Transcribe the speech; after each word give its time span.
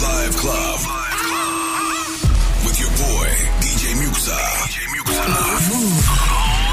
Live 0.00 0.36
Club. 0.36 0.80
With 2.64 2.80
your 2.80 2.88
boy, 2.96 3.28
DJ 3.60 3.92
Muxxa. 4.00 4.32
DJ 4.64 4.88
Muxxa. 4.96 5.20
Oh, 5.20 6.72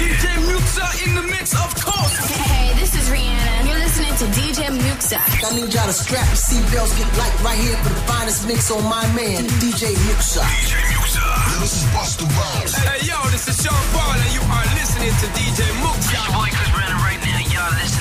DJ 0.00 0.24
Muxxa 0.48 0.86
in 1.04 1.14
the 1.14 1.22
mix, 1.22 1.52
of 1.52 1.68
course. 1.84 2.16
Hey, 2.32 2.72
this 2.80 2.94
is 2.96 3.10
Rihanna. 3.10 3.68
You're 3.68 3.76
listening 3.76 4.16
to 4.16 4.24
DJ 4.32 4.72
Muxxa. 4.72 5.20
I 5.20 5.54
need 5.54 5.74
y'all 5.74 5.84
to 5.84 5.92
strap 5.92 6.24
your 6.24 6.40
seatbelts, 6.40 6.96
get 6.96 7.12
light 7.18 7.36
right 7.44 7.58
here 7.58 7.76
for 7.84 7.90
the 7.90 8.00
finest 8.08 8.46
mix 8.48 8.70
on 8.70 8.82
my 8.84 9.04
man, 9.12 9.44
DJ 9.60 9.92
Muxxa. 10.08 10.40
DJ 10.40 10.80
Muxxa. 10.96 11.60
This 11.60 11.76
is 11.76 11.84
Busta 11.92 12.24
Rhymes. 12.24 12.72
Hey, 12.72 13.04
yo, 13.04 13.20
this 13.28 13.48
is 13.48 13.60
Sean 13.60 13.84
Paul, 13.92 14.16
and 14.16 14.32
you 14.32 14.40
are 14.48 14.64
listening 14.80 15.12
to 15.20 15.26
DJ 15.36 15.60
Muxxa. 15.84 16.81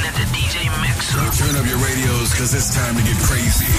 Listening 0.02 0.18
to 0.18 0.34
DJ 0.34 0.66
Mix. 0.82 1.14
Turn 1.38 1.56
up 1.56 1.66
your 1.68 1.78
radios, 1.78 2.34
cause 2.34 2.56
it's 2.56 2.74
time 2.74 2.96
to 2.96 3.04
get 3.04 3.16
crazy. 3.22 3.70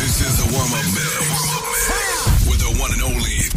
This 0.00 0.22
is 0.22 0.38
the 0.38 0.48
warm-up 0.56 0.86
mix. 0.96 2.48
With 2.48 2.60
the 2.60 2.72
one 2.80 2.90
and 2.92 3.02
only 3.02 3.50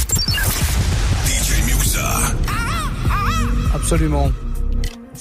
DJ 1.23 1.63
Muxxa. 1.63 2.35
Absolument. 3.73 4.46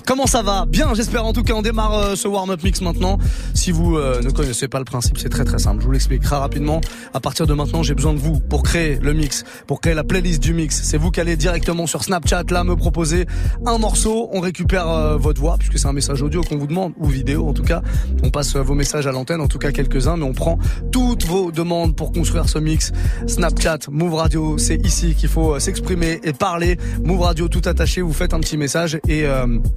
Comment 0.06 0.28
ça 0.28 0.40
va? 0.40 0.66
Bien, 0.66 0.94
j'espère 0.94 1.26
en 1.26 1.32
tout 1.32 1.42
cas. 1.42 1.54
On 1.54 1.62
démarre 1.62 1.94
euh, 1.94 2.14
ce 2.14 2.28
warm-up 2.28 2.62
mix 2.62 2.80
maintenant. 2.80 3.18
Si 3.54 3.72
vous 3.72 3.96
euh, 3.96 4.22
ne 4.22 4.30
connaissez 4.30 4.68
pas 4.68 4.78
le 4.78 4.84
principe, 4.84 5.18
c'est 5.18 5.28
très 5.28 5.42
très 5.42 5.58
simple. 5.58 5.80
Je 5.80 5.86
vous 5.86 5.90
l'explique 5.90 6.22
très 6.22 6.36
rapidement. 6.36 6.80
À 7.12 7.18
partir 7.18 7.48
de 7.48 7.52
maintenant, 7.54 7.82
j'ai 7.82 7.94
besoin 7.94 8.14
de 8.14 8.20
vous 8.20 8.38
pour 8.38 8.62
créer 8.62 9.00
le 9.02 9.12
mix, 9.14 9.42
pour 9.66 9.80
créer 9.80 9.94
la 9.94 10.04
playlist 10.04 10.40
du 10.40 10.54
mix. 10.54 10.80
C'est 10.80 10.96
vous 10.96 11.10
qui 11.10 11.18
allez 11.18 11.36
directement 11.36 11.88
sur 11.88 12.04
Snapchat 12.04 12.44
là 12.50 12.62
me 12.62 12.76
proposer 12.76 13.26
un 13.66 13.78
morceau. 13.78 14.28
On 14.32 14.38
récupère 14.38 14.88
euh, 14.88 15.16
votre 15.16 15.40
voix 15.40 15.56
puisque 15.58 15.76
c'est 15.76 15.88
un 15.88 15.92
message 15.92 16.22
audio 16.22 16.40
qu'on 16.40 16.56
vous 16.56 16.68
demande 16.68 16.92
ou 16.98 17.08
vidéo 17.08 17.48
en 17.48 17.52
tout 17.52 17.64
cas. 17.64 17.82
On 18.22 18.30
passe 18.30 18.54
vos 18.54 18.74
messages 18.74 19.08
à 19.08 19.12
l'antenne, 19.12 19.40
en 19.40 19.48
tout 19.48 19.58
cas 19.58 19.72
quelques-uns, 19.72 20.16
mais 20.18 20.24
on 20.24 20.34
prend 20.34 20.56
toutes 20.92 21.24
vos 21.24 21.50
demandes 21.50 21.96
pour 21.96 22.12
construire 22.12 22.48
ce 22.48 22.60
mix. 22.60 22.92
Snapchat, 23.26 23.78
Move 23.90 24.14
Radio, 24.14 24.56
c'est 24.56 24.86
ici 24.86 25.16
qu'il 25.16 25.30
faut 25.30 25.58
s'exprimer 25.58 26.20
et 26.22 26.32
parler. 26.32 26.78
Move 27.02 27.22
Radio 27.22 27.48
tout 27.48 27.62
attaché, 27.64 28.02
vous 28.02 28.12
faites 28.12 28.34
un 28.34 28.38
petit 28.38 28.56
message 28.56 29.00
et 29.08 29.24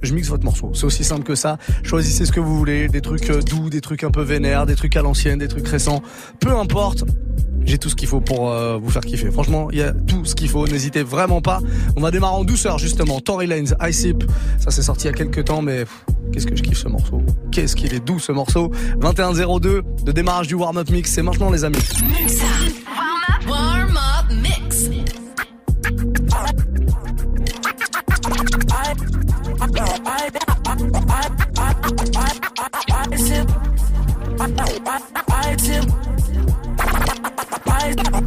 je 0.02 0.14
votre 0.28 0.44
morceau. 0.44 0.72
C'est 0.74 0.84
aussi 0.84 1.04
simple 1.04 1.22
que 1.22 1.34
ça. 1.34 1.58
Choisissez 1.82 2.26
ce 2.26 2.32
que 2.32 2.40
vous 2.40 2.56
voulez, 2.56 2.88
des 2.88 3.00
trucs 3.00 3.30
euh, 3.30 3.40
doux, 3.40 3.70
des 3.70 3.80
trucs 3.80 4.04
un 4.04 4.10
peu 4.10 4.22
vénères, 4.22 4.66
des 4.66 4.76
trucs 4.76 4.96
à 4.96 5.02
l'ancienne, 5.02 5.38
des 5.38 5.48
trucs 5.48 5.68
récents. 5.68 6.02
Peu 6.40 6.50
importe. 6.50 7.04
J'ai 7.66 7.78
tout 7.78 7.90
ce 7.90 7.94
qu'il 7.94 8.08
faut 8.08 8.20
pour 8.20 8.50
euh, 8.50 8.78
vous 8.78 8.90
faire 8.90 9.02
kiffer. 9.02 9.30
Franchement, 9.30 9.68
il 9.70 9.78
y 9.78 9.82
a 9.82 9.92
tout 9.92 10.24
ce 10.24 10.34
qu'il 10.34 10.48
faut. 10.48 10.66
N'hésitez 10.66 11.02
vraiment 11.02 11.40
pas. 11.42 11.60
On 11.94 12.00
va 12.00 12.10
démarrer 12.10 12.36
en 12.36 12.44
douceur 12.44 12.78
justement. 12.78 13.20
Tory 13.20 13.46
Lanez, 13.46 13.70
Sip. 13.92 14.24
Ça 14.58 14.70
c'est 14.70 14.82
sorti 14.82 15.04
il 15.06 15.10
y 15.10 15.14
a 15.14 15.16
quelques 15.16 15.44
temps, 15.44 15.62
mais 15.62 15.84
qu'est-ce 16.32 16.46
que 16.46 16.56
je 16.56 16.62
kiffe 16.62 16.78
ce 16.78 16.88
morceau. 16.88 17.22
Qu'est-ce 17.52 17.76
qu'il 17.76 17.92
est 17.94 18.04
doux 18.04 18.18
ce 18.18 18.32
morceau. 18.32 18.70
21.02 19.00 19.82
de 20.04 20.12
démarrage 20.12 20.48
du 20.48 20.54
warm-up 20.54 20.90
mix. 20.90 21.12
C'est 21.12 21.22
maintenant 21.22 21.50
les 21.50 21.64
amis. 21.64 21.78
Up 30.82 31.10
mix. 37.90 38.10
I 38.10 38.19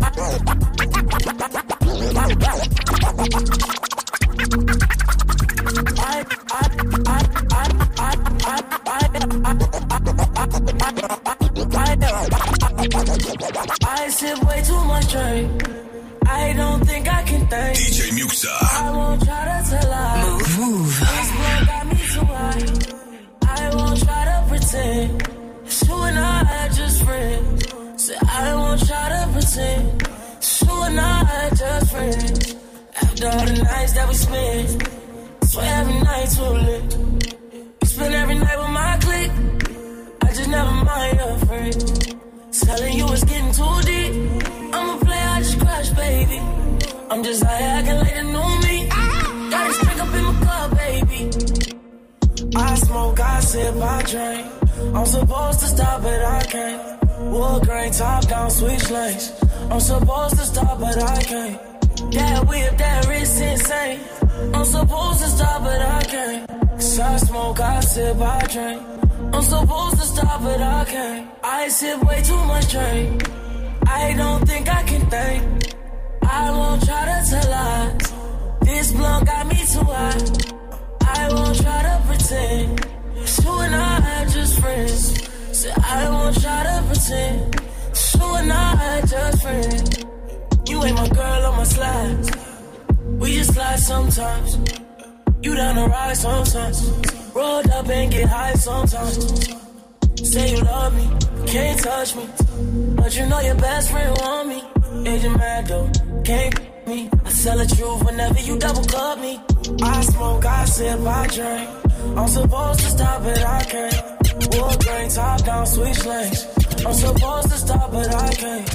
truth 107.76 108.04
whenever 108.06 108.40
you 108.40 108.58
double 108.60 108.84
cup 108.84 109.20
me. 109.20 109.40
I 109.82 110.02
smoke, 110.02 110.46
I 110.46 110.66
sip, 110.66 111.00
I 111.00 111.28
drink. 111.28 111.70
I'm 112.18 112.28
supposed 112.28 112.80
to 112.80 112.90
stop, 112.90 113.24
but 113.24 113.44
I 113.44 113.64
can't. 113.64 114.14
Wood 114.52 114.86
grain, 114.86 115.10
top 115.10 115.44
down, 115.44 115.66
switch 115.66 116.06
lanes. 116.06 116.48
I'm 116.86 116.94
supposed 116.94 117.50
to 117.50 117.58
stop, 117.58 117.92
but 117.92 118.14
I 118.14 118.34
can't. 118.34 118.66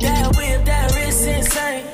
That 0.00 0.36
whip, 0.36 0.64
that 0.64 0.94
wrist 0.94 1.26
insane. 1.26 1.84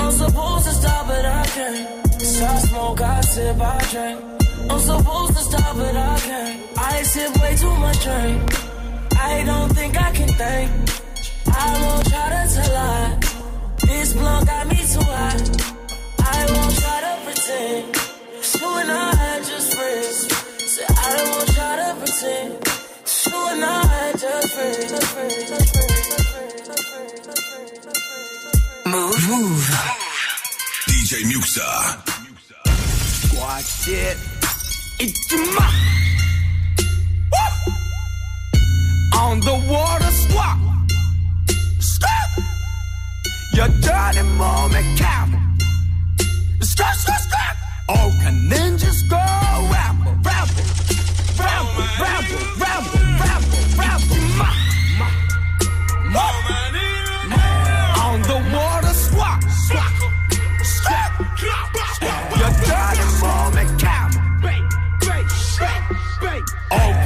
I'm 0.00 0.10
supposed 0.12 0.64
to 0.66 0.74
stop, 0.74 1.06
but 1.06 1.24
I 1.24 1.46
can't. 1.46 2.22
So 2.22 2.44
I 2.44 2.58
smoke, 2.58 3.00
I 3.00 3.20
sip, 3.20 3.60
I 3.60 3.78
drink. 3.90 4.20
I'm 4.70 4.78
supposed 4.78 5.32
to 5.36 5.42
stop, 5.50 5.76
but 5.76 5.96
I 5.96 6.18
can't. 6.20 6.78
I 6.78 7.02
sip 7.02 7.42
way 7.42 7.56
too 7.56 7.76
much 7.76 8.02
drink. 8.02 8.42
I 9.18 9.44
don't 9.44 9.70
think 9.74 9.96
I 10.00 10.10
can 10.12 10.28
think. 10.28 10.70
I 11.46 11.66
won't 11.80 12.08
try 12.08 12.26
to 12.34 12.54
tell 12.54 12.74
lies. 12.74 13.34
This 13.86 14.12
blunt 14.14 14.46
got 14.46 14.66
me 14.68 14.76
too 14.76 15.00
high. 15.00 15.73
I 17.46 17.52
won't 17.52 17.94
try. 17.94 18.14
You 18.60 18.78
and 18.78 18.90
I 18.90 19.36
are 19.36 19.40
just 19.40 19.74
friends. 19.74 20.18
Say 20.72 20.84
I 20.88 21.16
don't 21.16 21.30
want 21.30 21.48
try 21.52 21.76
to 21.76 21.88
pretend. 22.00 22.52
You 23.26 23.38
and 23.50 23.64
I 23.64 23.66
are 24.00 24.12
just 24.12 24.48
friends. 24.54 24.92
Move. 28.86 29.28
Move. 29.28 29.64
DJ 30.86 31.12
Muxxa. 31.30 31.68
Watch 33.38 33.88
it. 33.88 34.16
It's 35.00 35.32
your 35.32 35.44
ma. 35.54 35.66
On 39.20 39.40
the 39.40 39.56
water 39.68 40.12
swap. 40.12 40.58
Stop. 41.80 42.30
Your 43.52 43.68
dirty 43.68 44.22
moment 44.38 44.98
camel. 44.98 45.40
Stop, 46.60 46.94
stop, 46.94 47.20
Oh, 47.86 48.10
can 48.22 48.48
ninjas 48.48 49.06
go 49.08 49.16
ramble, 49.16 50.14
ramble, 50.22 50.64
ramble, 51.38 51.84
ramble, 52.00 52.38
ramble, 52.58 52.98
ramble, 53.20 53.60
ramble, 53.76 54.16
ma, 54.38 54.48
ma, 54.98 55.08
ma. 56.14 56.26
On 58.04 58.22
the 58.22 58.38
water 58.54 58.94
swap, 58.94 59.42
swap, 59.66 59.92
swap. 60.62 61.12
Your 62.40 62.52
dirty 62.64 63.06
moment 63.20 63.70
camel. 63.78 64.22
Oh, 66.70 66.76
can 66.76 66.80
ninjas 66.80 66.80
go 66.80 66.80
ramble, 66.80 67.03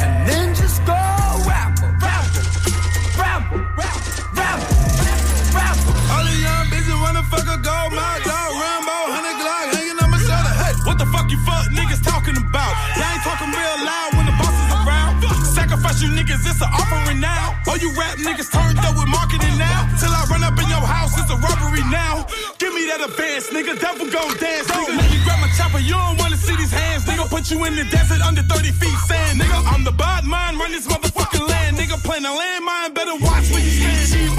told 15.98 16.10
you 16.10 16.16
niggas 16.16 16.46
it's 16.46 16.60
an 16.62 16.70
offering 16.72 17.20
now. 17.20 17.54
All 17.66 17.76
you 17.76 17.90
rap 17.98 18.18
niggas 18.18 18.50
turned 18.50 18.78
up 18.78 18.94
with 18.94 19.08
marketing 19.08 19.58
now. 19.58 19.88
Till 19.98 20.10
I 20.10 20.24
run 20.30 20.42
up 20.42 20.54
in 20.58 20.68
your 20.68 20.84
house, 20.84 21.18
it's 21.18 21.30
a 21.30 21.36
robbery 21.36 21.82
now. 21.90 22.26
Give 22.58 22.72
me 22.74 22.86
that 22.86 23.00
advance, 23.02 23.50
nigga. 23.50 23.78
Devil 23.80 24.06
go 24.10 24.22
dance, 24.34 24.68
nigga. 24.68 24.96
When 24.96 25.08
you 25.10 25.20
grab 25.24 25.40
my 25.40 25.50
chopper, 25.56 25.78
you 25.78 25.94
don't 25.94 26.18
wanna 26.18 26.36
see 26.36 26.56
these 26.56 26.72
hands, 26.72 27.04
nigga. 27.04 27.28
Put 27.28 27.50
you 27.50 27.64
in 27.64 27.74
the 27.76 27.84
desert 27.84 28.20
under 28.22 28.42
30 28.42 28.72
feet 28.72 28.98
sand, 29.06 29.40
nigga. 29.40 29.58
I'm 29.72 29.84
the 29.84 29.92
bad 29.92 30.24
man, 30.24 30.58
run 30.58 30.72
this 30.72 30.86
motherfucking 30.86 31.46
land, 31.48 31.76
nigga. 31.76 31.96
Plan 32.04 32.24
a 32.24 32.30
landmine, 32.30 32.94
better 32.94 33.16
watch 33.16 33.50
where 33.50 33.62
you 33.62 33.70
stand. 33.70 34.38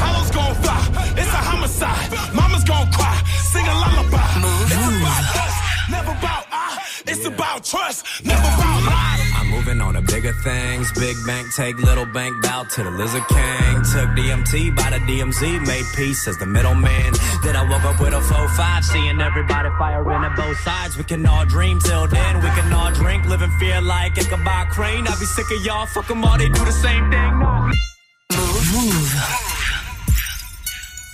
Hollows 0.00 0.30
gon' 0.30 0.54
fly, 0.62 0.80
it's 1.20 1.32
a 1.32 1.42
homicide. 1.50 2.08
Mama's 2.34 2.64
gon' 2.64 2.90
cry, 2.92 3.16
sing 3.52 3.66
a 3.66 3.74
lullaby. 3.82 4.24
It's 4.72 4.88
about 5.00 5.24
us, 5.44 5.54
never 5.90 6.12
about 6.12 6.43
I. 7.14 7.18
It's 7.18 7.26
about 7.26 7.64
trust, 7.64 8.24
never 8.24 8.40
about 8.40 8.82
lies. 8.86 9.32
I'm 9.36 9.50
moving 9.50 9.80
on 9.80 9.94
to 9.94 10.02
bigger 10.02 10.32
things. 10.32 10.92
Big 10.92 11.16
bank, 11.26 11.52
take 11.54 11.78
little 11.78 12.06
bank, 12.06 12.42
bow 12.42 12.64
to 12.64 12.82
the 12.82 12.90
lizard 12.90 13.26
king. 13.28 13.74
Took 13.92 14.10
DMT 14.16 14.76
by 14.76 14.90
the 14.90 14.98
DMZ, 14.98 15.66
made 15.66 15.84
peace 15.94 16.26
as 16.28 16.38
the 16.38 16.46
middleman. 16.46 17.12
Then 17.42 17.56
I 17.56 17.68
woke 17.68 17.84
up 17.84 18.00
with 18.00 18.14
a 18.14 18.20
4-5, 18.20 18.84
seeing 18.84 19.20
everybody 19.20 19.68
firing 19.78 20.24
at 20.24 20.36
both 20.36 20.58
sides. 20.60 20.96
We 20.96 21.04
can 21.04 21.26
all 21.26 21.44
dream 21.44 21.80
till 21.80 22.06
then, 22.06 22.36
we 22.36 22.48
can 22.48 22.72
all 22.72 22.92
drink, 22.92 23.26
live 23.26 23.42
in 23.42 23.50
fear 23.58 23.80
like 23.80 24.16
Ichabod 24.16 24.68
Crane. 24.68 25.06
I 25.06 25.18
be 25.18 25.26
sick 25.26 25.50
of 25.50 25.64
y'all, 25.64 25.86
fuck 25.86 26.04
fuck 26.04 26.16
'em 26.16 26.24
all, 26.24 26.38
they 26.38 26.48
do 26.48 26.64
the 26.64 26.72
same 26.72 27.10
thing. 27.10 27.38
No. 27.38 27.70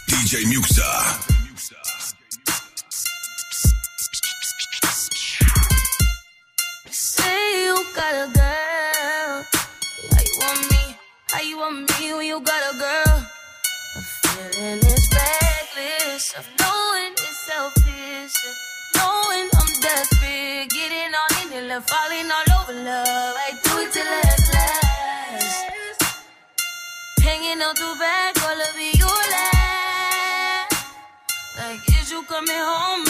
DJ 0.09 0.45
Muxxa. 0.45 1.40
You 7.81 7.95
got 7.95 8.15
a 8.15 8.27
girl. 8.33 9.47
How 10.13 10.21
you 10.29 10.37
want 10.41 10.71
me? 10.71 10.83
How 11.31 11.41
you 11.41 11.57
want 11.59 12.01
me 12.01 12.13
when 12.15 12.27
you 12.27 12.41
got 12.41 12.75
a 12.75 12.77
girl? 12.77 13.17
The 13.95 14.03
feeling 14.21 14.79
is 14.79 15.09
reckless 15.17 16.35
of 16.39 16.47
knowing 16.61 17.13
it's 17.13 17.39
selfish. 17.47 18.37
Knowing 18.97 19.49
I'm 19.59 19.71
desperate, 19.81 20.69
getting 20.69 21.13
all 21.21 21.33
in 21.41 21.49
it, 21.57 21.65
love, 21.69 21.87
falling 21.89 22.31
all 22.37 22.49
over 22.61 22.77
love. 22.85 23.35
I 23.47 23.51
do 23.65 23.79
it 23.79 23.93
till 23.93 24.05
last, 24.05 24.53
last. 24.55 26.03
Hanging 27.23 27.63
out 27.63 27.77
too 27.77 27.95
back, 27.99 28.37
all 28.45 28.61
of 28.61 28.77
it, 28.77 28.99
you 28.99 29.07
last. 29.07 30.75
Like, 31.59 31.89
is 32.01 32.11
you 32.11 32.23
coming 32.25 32.57
home? 32.57 33.10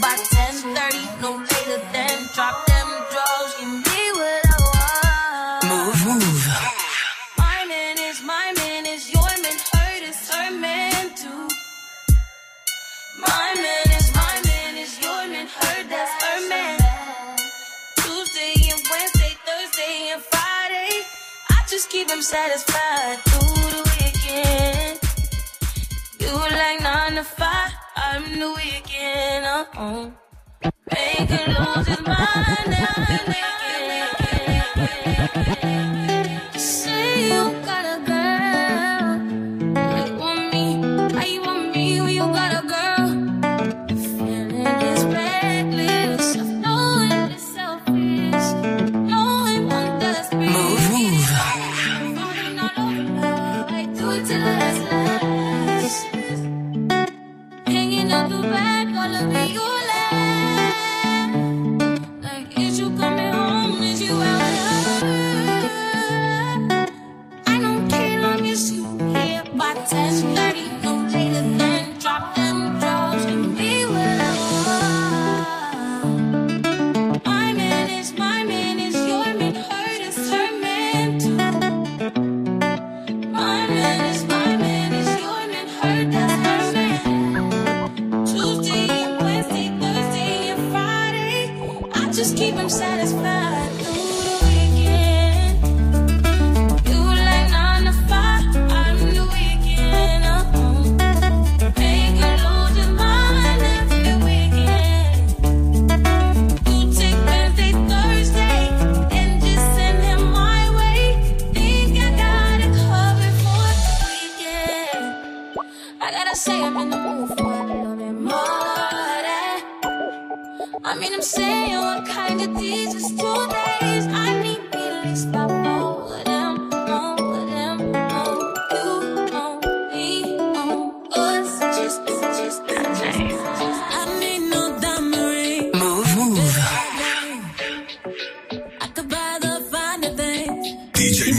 By 0.00 0.14
10:30, 0.16 1.20
no 1.22 1.30
later 1.36 1.80
than 1.92 2.16
drop 2.34 2.66
them 2.66 2.88
drawers, 3.10 3.52
give 3.58 3.68
me 3.68 4.02
what 4.18 4.42
I 4.54 4.58
want. 4.68 5.64
Move, 5.70 6.00
move. 6.06 6.44
My 7.36 7.64
man 7.66 7.96
is 8.08 8.22
my 8.22 8.52
man 8.56 8.86
is 8.86 9.10
your 9.12 9.32
man, 9.42 9.58
hurt 9.72 10.02
is 10.10 10.20
her 10.30 10.50
man 10.50 11.14
too. 11.20 11.48
My 13.26 13.48
man 13.64 13.86
is 13.98 14.06
my 14.14 14.34
man 14.48 14.76
is 14.84 14.92
your 15.04 15.22
man, 15.32 15.46
that's 15.92 16.14
her 16.24 16.40
man. 16.48 16.78
Tuesday 17.96 18.54
and 18.72 18.82
Wednesday, 18.90 19.32
Thursday 19.46 19.94
and 20.14 20.22
Friday, 20.22 20.92
I 21.50 21.58
just 21.68 21.90
keep 21.90 22.08
him 22.08 22.22
satisfied 22.22 23.18
through 23.26 23.70
the 23.74 23.82
weekend. 23.98 25.00
You 26.20 26.32
like 26.60 26.80
nine 26.82 27.14
to 27.16 27.24
five, 27.24 27.72
I'm 28.00 28.24
the 28.38 28.50
weekend. 28.56 29.46
Uh-uh. 29.46 30.10
Make 30.92 31.30
it 31.30 31.48
lose 31.48 31.86
his 31.88 32.00
mind 32.02 32.70
now. 32.70 32.94
Say 36.56 37.28
you 37.28 37.44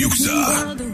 DJ 0.10 0.88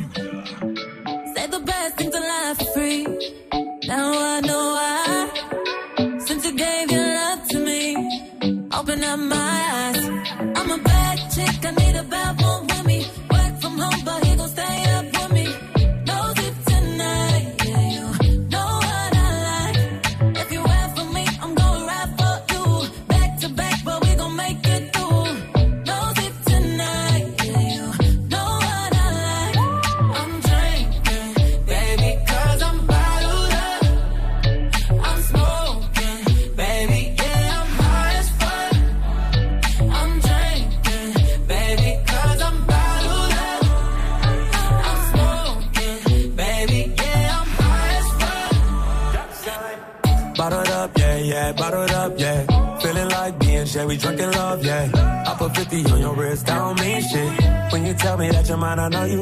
I 58.79 58.89
know 58.89 59.03
you 59.05 59.21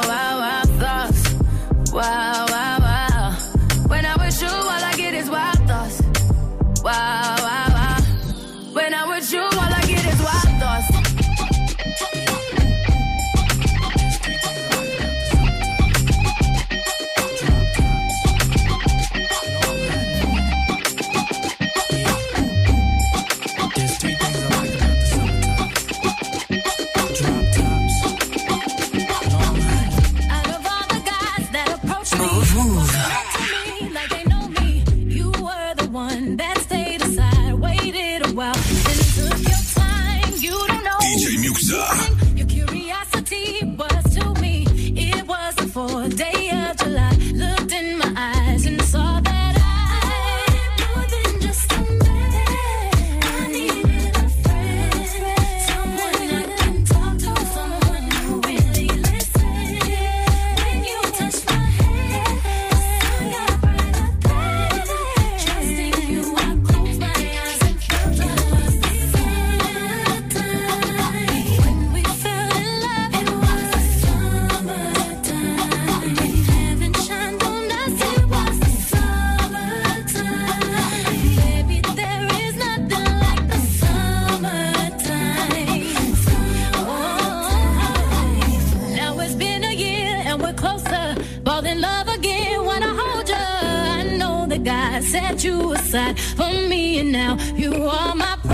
set 95.11 95.43
you 95.43 95.73
aside 95.73 96.17
for 96.17 96.53
me, 96.69 96.99
and 96.99 97.11
now 97.11 97.37
you 97.55 97.85
are 97.85 98.15
my. 98.15 98.50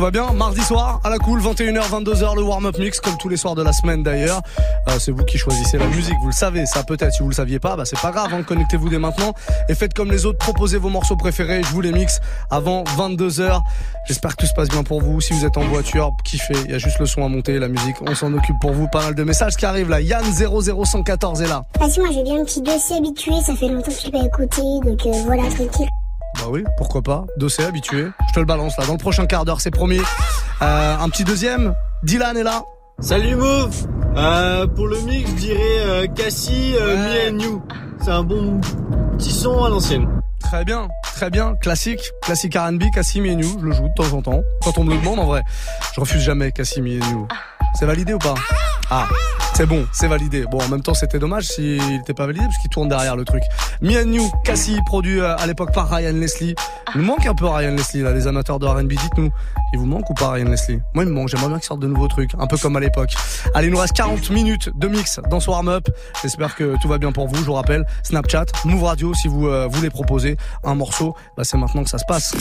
Tout 0.00 0.06
va 0.06 0.10
bien. 0.10 0.32
Mardi 0.32 0.62
soir, 0.62 0.98
à 1.04 1.10
la 1.10 1.18
cool, 1.18 1.42
21h, 1.42 1.90
22h, 1.90 2.34
le 2.34 2.42
warm-up 2.42 2.78
mix, 2.78 3.00
comme 3.00 3.18
tous 3.18 3.28
les 3.28 3.36
soirs 3.36 3.54
de 3.54 3.62
la 3.62 3.72
semaine 3.74 4.02
d'ailleurs. 4.02 4.40
Euh, 4.88 4.98
c'est 4.98 5.10
vous 5.10 5.24
qui 5.24 5.36
choisissez 5.36 5.76
la 5.76 5.88
musique, 5.88 6.14
vous 6.22 6.28
le 6.28 6.32
savez, 6.32 6.64
ça 6.64 6.84
peut-être. 6.84 7.12
Si 7.12 7.22
vous 7.22 7.28
le 7.28 7.34
saviez 7.34 7.58
pas, 7.58 7.76
bah 7.76 7.84
c'est 7.84 8.00
pas 8.00 8.10
grave, 8.10 8.32
hein, 8.32 8.42
connectez-vous 8.42 8.88
dès 8.88 8.98
maintenant. 8.98 9.34
Et 9.68 9.74
faites 9.74 9.92
comme 9.92 10.10
les 10.10 10.24
autres, 10.24 10.38
proposez 10.38 10.78
vos 10.78 10.88
morceaux 10.88 11.16
préférés, 11.16 11.62
je 11.62 11.68
vous 11.74 11.82
les 11.82 11.92
mixe 11.92 12.18
avant 12.48 12.82
22h. 12.96 13.60
J'espère 14.08 14.36
que 14.36 14.44
tout 14.44 14.46
se 14.46 14.54
passe 14.54 14.70
bien 14.70 14.84
pour 14.84 15.02
vous. 15.02 15.20
Si 15.20 15.34
vous 15.34 15.44
êtes 15.44 15.58
en 15.58 15.64
voiture, 15.64 16.16
kiffez, 16.24 16.56
il 16.64 16.70
y 16.70 16.74
a 16.74 16.78
juste 16.78 16.98
le 16.98 17.04
son 17.04 17.22
à 17.22 17.28
monter, 17.28 17.58
la 17.58 17.68
musique, 17.68 17.96
on 18.00 18.14
s'en 18.14 18.32
occupe 18.32 18.56
pour 18.58 18.72
vous. 18.72 18.88
Pas 18.88 19.02
mal 19.02 19.14
de 19.14 19.22
messages 19.22 19.56
qui 19.56 19.66
arrivent 19.66 19.90
là. 19.90 20.00
Yann 20.00 20.24
00114 20.24 21.42
est 21.42 21.48
là. 21.48 21.66
Vas-y, 21.78 22.00
moi 22.00 22.08
j'ai 22.10 22.22
bien 22.22 22.40
un 22.40 22.44
petit 22.44 22.62
dossier 22.62 22.96
habitué, 22.96 23.32
ça 23.44 23.54
fait 23.54 23.68
longtemps 23.68 23.90
que 23.90 24.00
je 24.00 24.06
l'ai 24.06 24.12
pas 24.12 24.24
écouté, 24.24 24.62
donc 24.62 25.04
euh, 25.04 25.22
voilà, 25.26 25.42
tranquille. 25.50 25.90
Oui, 26.50 26.64
pourquoi 26.76 27.00
pas. 27.00 27.26
Dossier 27.36 27.64
habitué. 27.64 28.08
Je 28.28 28.34
te 28.34 28.40
le 28.40 28.46
balance 28.46 28.76
là 28.76 28.84
dans 28.84 28.94
le 28.94 28.98
prochain 28.98 29.26
quart 29.26 29.44
d'heure, 29.44 29.60
c'est 29.60 29.70
promis. 29.70 30.00
Euh, 30.62 30.96
un 30.98 31.08
petit 31.08 31.22
deuxième. 31.22 31.74
Dylan 32.02 32.36
est 32.36 32.42
là. 32.42 32.64
Salut 32.98 33.36
Move 33.36 33.86
euh, 34.16 34.66
Pour 34.66 34.88
le 34.88 35.00
mix, 35.02 35.30
je 35.30 35.34
dirais 35.36 35.78
euh, 35.86 36.06
Cassie, 36.08 36.74
euh, 36.74 36.96
Me 36.96 37.30
and 37.30 37.38
You. 37.38 37.62
C'est 38.02 38.10
un 38.10 38.24
bon 38.24 38.60
petit 39.16 39.30
son 39.30 39.62
à 39.62 39.68
l'ancienne. 39.68 40.08
Très 40.40 40.64
bien, 40.64 40.88
très 41.14 41.30
bien. 41.30 41.54
Classique, 41.60 42.00
classique 42.20 42.56
R&B, 42.56 42.82
Cassim 42.92 43.24
et 43.26 43.36
New. 43.36 43.60
Je 43.60 43.66
le 43.66 43.72
joue 43.72 43.88
de 43.88 43.94
temps 43.94 44.16
en 44.16 44.20
temps. 44.20 44.40
Quand 44.64 44.76
on 44.78 44.84
me 44.84 44.94
le 44.94 44.98
demande, 44.98 45.20
en 45.20 45.26
vrai. 45.26 45.44
Je 45.94 46.00
refuse 46.00 46.22
jamais 46.22 46.50
Cassim 46.50 46.84
et 46.86 46.98
New. 46.98 47.28
C'est 47.78 47.86
validé 47.86 48.12
ou 48.14 48.18
pas? 48.18 48.34
Ah, 48.90 49.06
c'est 49.60 49.66
bon, 49.66 49.86
c'est 49.92 50.08
validé. 50.08 50.46
Bon, 50.50 50.58
en 50.58 50.68
même 50.68 50.80
temps, 50.80 50.94
c'était 50.94 51.18
dommage 51.18 51.44
s'il 51.44 51.86
n'était 51.86 52.14
pas 52.14 52.24
validé 52.24 52.46
parce 52.46 52.56
qu'il 52.56 52.70
tourne 52.70 52.88
derrière 52.88 53.14
le 53.14 53.26
truc. 53.26 53.42
And 53.82 54.10
You, 54.10 54.26
Cassie, 54.42 54.78
produit 54.86 55.20
euh, 55.20 55.36
à 55.36 55.46
l'époque 55.46 55.74
par 55.74 55.90
Ryan 55.90 56.14
Leslie. 56.14 56.54
Il 56.94 57.02
nous 57.02 57.06
manque 57.06 57.26
un 57.26 57.34
peu 57.34 57.44
Ryan 57.44 57.72
Leslie, 57.72 58.00
là, 58.00 58.14
les 58.14 58.26
amateurs 58.26 58.58
de 58.58 58.64
R&B. 58.64 58.88
Dites-nous, 58.88 59.30
il 59.74 59.78
vous 59.78 59.84
manque 59.84 60.08
ou 60.08 60.14
pas 60.14 60.30
Ryan 60.30 60.48
Leslie? 60.48 60.80
Moi, 60.94 61.04
il 61.04 61.10
me 61.10 61.14
manque. 61.14 61.28
J'aimerais 61.28 61.48
bien 61.48 61.58
qu'il 61.58 61.66
sorte 61.66 61.80
de 61.80 61.88
nouveaux 61.88 62.08
trucs, 62.08 62.30
un 62.38 62.46
peu 62.46 62.56
comme 62.56 62.74
à 62.76 62.80
l'époque. 62.80 63.10
Allez, 63.54 63.66
il 63.66 63.70
nous 63.70 63.78
reste 63.78 63.92
40 63.92 64.30
minutes 64.30 64.70
de 64.78 64.88
mix 64.88 65.20
dans 65.28 65.40
ce 65.40 65.50
warm-up. 65.50 65.86
J'espère 66.22 66.54
que 66.54 66.76
tout 66.80 66.88
va 66.88 66.96
bien 66.96 67.12
pour 67.12 67.28
vous. 67.28 67.36
Je 67.36 67.44
vous 67.44 67.52
rappelle, 67.52 67.84
Snapchat, 68.02 68.46
Move 68.64 68.84
Radio, 68.84 69.12
si 69.12 69.28
vous 69.28 69.46
euh, 69.46 69.68
voulez 69.70 69.90
proposer 69.90 70.38
un 70.64 70.74
morceau, 70.74 71.14
bah, 71.36 71.44
c'est 71.44 71.58
maintenant 71.58 71.84
que 71.84 71.90
ça 71.90 71.98
se 71.98 72.06
passe. 72.06 72.34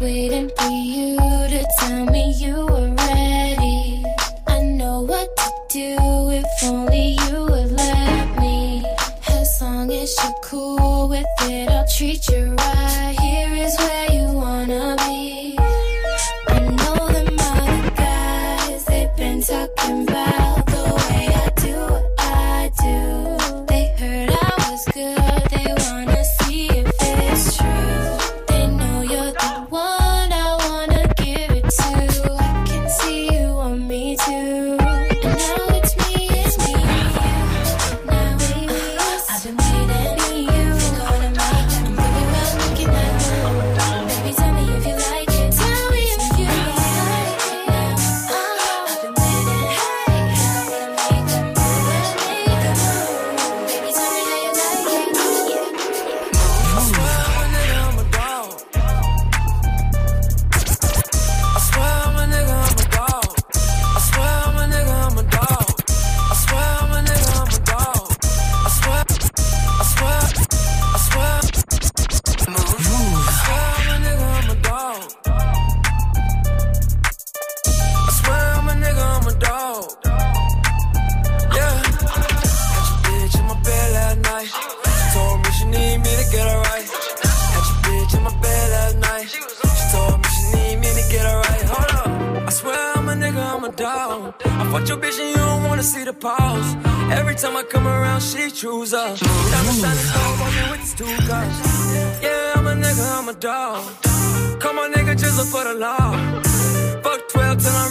Waiting 0.00 0.50
for 0.58 0.68
you 0.68 1.16
to 1.48 1.64
tell 1.78 2.04
me 2.06 2.32
you 2.32 2.65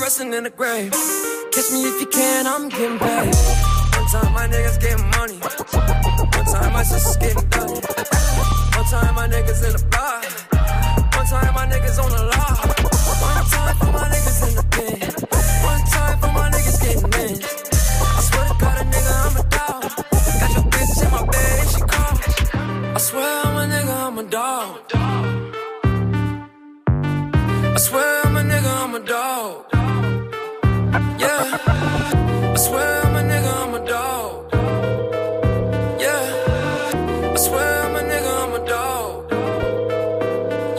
resting 0.06 0.34
in 0.36 0.44
the 0.44 0.52
grave. 0.52 0.92
Kiss 1.52 1.74
me 1.74 1.82
if 1.82 2.00
you 2.00 2.06
can, 2.06 2.46
I'm 2.46 2.70
getting 2.70 3.00
paid. 3.00 3.34
One 3.98 4.08
time 4.14 4.34
my 4.38 4.46
niggas 4.54 4.80
getting 4.80 5.10
money. 5.18 5.40
One 6.38 6.46
time 6.54 6.74
my 6.74 6.84
sisters 6.84 7.18
getting 7.18 7.50
dirty. 7.50 7.82
One 8.78 8.88
time 8.94 9.16
my 9.16 9.28
niggas 9.28 9.66
in 9.66 9.74
the 9.74 9.84
bar. 9.90 10.22
One 11.18 11.26
time 11.26 11.54
my 11.58 11.66
niggas 11.66 11.98
on 12.04 12.12
the 12.18 12.24
law. 12.34 12.54
One 13.30 13.46
time 13.50 13.76
for 13.82 13.90
my 13.98 14.06
niggas 14.14 14.40
in 14.48 14.54
the 14.60 14.66
pen. 14.76 15.10
One 15.70 15.84
time 15.96 16.18
for 16.22 16.32
my 16.38 16.48
niggas 16.54 16.78
getting 16.86 17.14
in. 17.26 17.36
I 17.42 18.22
swear 18.28 18.46
to 18.46 18.56
God, 18.62 18.76
a 18.78 18.86
nigga, 18.94 19.14
I'm 19.26 19.36
a 19.42 19.44
dog. 19.58 19.82
Got 20.40 20.52
your 20.54 20.66
bitch 20.74 21.02
in 21.04 21.10
my 21.16 21.24
bed 21.34 21.58
and 21.62 21.70
she 21.74 21.82
call. 21.94 22.14
I 22.94 23.00
swear 23.10 23.30
I'm 23.46 23.58
a 23.58 23.64
nigga, 23.74 23.96
I'm 24.06 24.18
a 24.20 24.24
dog. 24.38 24.82
I 27.74 27.80
swear 27.80 28.25
Yeah. 31.26 32.54
I 32.54 32.58
swear 32.66 32.92
I'm 33.06 33.16
a 33.16 33.22
nigga, 33.32 33.54
I'm 33.64 33.74
a 33.74 33.82
dog. 33.94 34.32
Yeah. 36.06 36.26
I 37.34 37.38
swear 37.46 37.70
I'm 37.86 37.96
a 37.96 38.02
nigga, 38.12 38.34
I'm 38.44 38.54
a 38.54 38.62
dog. 38.74 39.14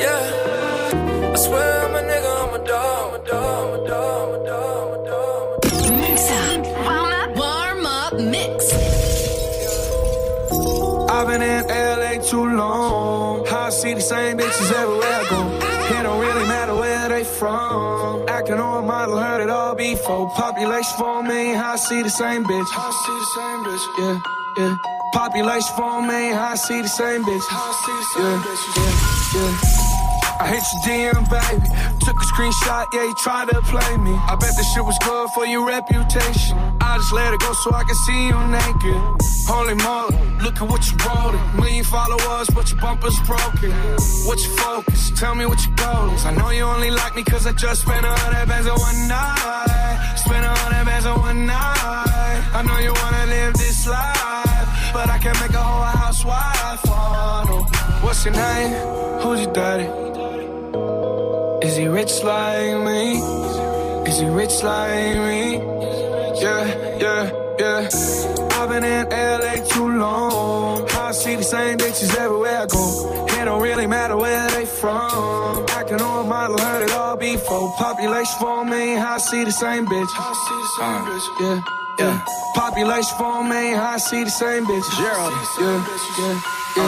Yeah. 0.05 1.35
I 1.35 1.37
swear 1.45 1.69
I'm 1.85 1.95
a 1.99 2.01
nigga, 2.11 2.33
I'm 2.43 2.55
a 2.55 2.65
dog. 2.65 3.09
A 3.15 3.21
dog, 3.33 3.69
a 3.75 3.89
dog, 3.89 4.29
a 4.35 4.39
dog, 4.51 4.89
a 4.95 4.99
dog. 5.11 5.45
Mix 6.03 6.19
up. 6.31 6.63
Warm 6.87 7.13
up. 7.21 7.31
Warm 7.43 7.87
up 7.87 8.13
mix. 8.35 8.57
I've 11.15 11.27
been 11.29 11.43
in 11.43 11.63
LA 12.01 12.13
too 12.31 12.47
long. 12.63 13.49
I 13.49 13.71
see 13.71 13.95
the 13.95 14.01
same 14.01 14.39
bitches 14.39 14.71
everywhere 14.81 15.17
I 15.23 15.29
go. 15.31 15.36
It 20.07 20.11
all 20.11 20.27
before. 20.27 20.37
Population 20.37 20.93
four 20.97 21.23
million, 21.23 21.57
I 21.57 21.77
see 21.77 22.03
the 22.03 22.11
same 22.11 22.45
bitch. 22.45 22.67
I 22.73 22.91
see 23.05 23.17
the 23.19 23.29
same 23.37 23.61
bitch. 23.65 23.85
Yeah, 23.99 24.21
yeah. 24.59 24.77
Population 25.13 25.75
four 25.77 26.03
million, 26.03 26.37
I 26.37 26.55
see 26.55 26.83
the 26.83 26.89
same 26.89 27.25
bitch. 27.25 27.43
I 27.51 27.73
see 27.85 27.93
the 27.93 28.07
same 28.15 28.41
bitch. 28.41 28.63
Yeah, 28.77 29.41
yeah. 29.41 29.83
I 30.39 30.49
hit 30.49 30.63
your 30.69 30.83
DM, 30.85 31.25
baby. 31.33 31.65
Took 32.05 32.21
a 32.21 32.27
screenshot, 32.29 32.87
yeah, 32.93 33.05
you 33.05 33.15
tried 33.15 33.49
to 33.49 33.61
play 33.63 33.97
me. 33.97 34.13
I 34.13 34.37
bet 34.37 34.53
this 34.55 34.71
shit 34.75 34.85
was 34.85 34.99
good 34.99 35.31
for 35.31 35.47
your 35.47 35.67
reputation. 35.67 36.59
I 36.79 36.99
just 36.99 37.13
let 37.15 37.33
it 37.33 37.41
go 37.41 37.55
so 37.55 37.73
I 37.73 37.85
can 37.85 37.97
see 38.05 38.29
you 38.29 38.37
naked. 38.53 39.01
Holy 39.49 39.75
moly, 39.81 40.13
look 40.45 40.61
at 40.61 40.69
what 40.69 40.85
you 40.93 40.97
wrote. 41.09 41.41
Million 41.57 41.85
followers, 41.85 42.51
but 42.53 42.71
your 42.71 42.81
bumper's 42.81 43.19
broken. 43.25 43.73
What's 44.29 44.45
your 44.45 44.57
focus? 44.59 45.11
Tell 45.17 45.35
me 45.35 45.47
what 45.47 45.65
your 45.65 45.75
goal 45.75 46.13
is. 46.13 46.27
I 46.27 46.35
know 46.35 46.51
you 46.51 46.65
only 46.65 46.91
like 46.91 47.17
me 47.17 47.25
cause 47.25 47.47
I 47.47 47.53
just 47.53 47.83
spent 47.83 48.05
a 48.05 48.11
hundred 48.11 48.47
bands 48.47 48.69
on 48.69 48.79
one 48.79 49.09
night. 49.09 49.76
Spent 50.17 50.45
a 50.45 50.53
hundred 50.61 50.85
bands 50.85 51.07
on 51.07 51.21
one 51.21 51.47
night. 51.47 52.41
I 52.59 52.63
know 52.67 52.79
you 52.79 52.93
wanna 52.93 53.27
live 53.27 53.55
this 53.55 53.87
life, 53.87 54.69
but 54.93 55.09
I 55.09 55.19
can't 55.19 55.39
make 55.41 55.55
a 55.55 55.63
whole 55.63 55.85
housewife. 55.85 56.81
Oh, 56.89 57.45
no. 57.49 57.57
What's 58.05 58.25
your 58.25 58.35
name? 58.35 58.73
Who's 59.23 59.41
your 59.43 59.53
daddy? 59.53 59.89
Is 61.67 61.77
he 61.77 61.89
rich 61.89 62.23
like 62.23 62.79
me? 62.89 63.19
Is 64.09 64.19
he 64.21 64.27
rich 64.27 64.63
like 64.63 65.17
me? 65.29 65.57
Yeah, 66.45 66.65
yeah, 67.01 67.23
yeah. 67.59 67.89
I've 68.59 68.69
been 68.69 68.85
in 68.85 69.09
LA 69.09 69.55
too 69.67 69.89
long. 69.99 70.89
I 70.91 71.13
see 71.13 71.37
the 71.37 71.43
same 71.43 71.79
bitches 71.79 72.17
everywhere 72.17 72.63
I 72.63 72.67
go. 72.67 73.27
It 73.29 73.45
don't 73.45 73.63
really 73.63 73.87
matter 73.87 74.17
where 74.17 74.56
from. 74.87 75.67
Acting 75.71 76.01
on 76.01 76.29
model, 76.29 76.59
heard 76.59 76.83
it 76.85 76.93
all 76.93 77.17
before. 77.17 77.73
Population 77.77 78.35
four 78.39 78.65
million, 78.65 78.99
I 79.03 79.19
see 79.19 79.45
the 79.45 79.51
same 79.51 79.87
bitch. 79.87 80.13
I 80.15 80.33
see 80.45 80.59
the 80.65 80.73
same 80.79 81.01
uh, 81.01 81.09
bitch. 81.09 81.27
Yeah. 81.41 81.59
Yeah. 81.99 82.25
Population 82.55 83.15
four 83.19 83.43
million, 83.43 83.79
I 83.79 83.97
see 83.99 84.23
the 84.25 84.31
same 84.31 84.65
bitch. 84.67 84.87
Gerald. 84.99 85.33
Yeah, 85.61 85.83
yeah, 86.19 86.29
yeah. 86.29 86.53
I 86.79 86.87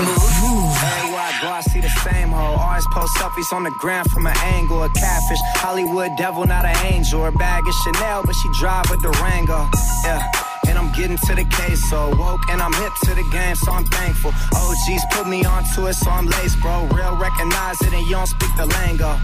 uh, 1.11 1.43
go, 1.43 1.49
I 1.49 1.61
see 1.63 1.81
the 1.81 1.89
same 2.05 2.29
hoe. 2.29 2.57
Always 2.61 2.87
post 2.93 3.17
selfies 3.17 3.53
on 3.53 3.65
the 3.65 3.71
ground 3.71 4.11
from 4.11 4.27
an 4.27 4.37
angle. 4.59 4.83
A 4.83 4.91
catfish, 4.91 5.43
Hollywood 5.57 6.13
devil, 6.17 6.45
not 6.45 6.65
an 6.67 6.77
angel. 6.87 7.25
Her 7.25 7.33
bag 7.33 7.67
is 7.67 7.75
Chanel, 7.85 8.23
but 8.25 8.35
she 8.35 8.49
drive 8.61 8.91
a 8.91 8.97
Durango. 8.99 9.69
Yeah. 10.05 10.23
And 10.69 10.79
I'm 10.79 10.93
getting 10.93 11.17
to 11.17 11.35
the 11.35 11.45
case, 11.45 11.81
so 11.91 12.11
woke 12.17 12.49
and 12.51 12.61
I'm 12.61 12.73
hip 12.75 12.93
to 13.05 13.15
the 13.15 13.27
game, 13.33 13.57
so 13.57 13.73
I'm 13.73 13.87
thankful. 13.87 14.33
OGs 14.55 15.05
put 15.13 15.27
me 15.27 15.45
onto 15.45 15.87
it, 15.87 15.95
so 15.95 16.11
I'm 16.11 16.27
laced, 16.27 16.61
bro. 16.61 16.87
Real 16.93 17.17
recognize 17.17 17.81
it, 17.83 17.93
and 17.93 18.07
you 18.07 18.13
don't 18.13 18.27
speak 18.27 18.55
the 18.57 18.67
lingo. 18.67 19.19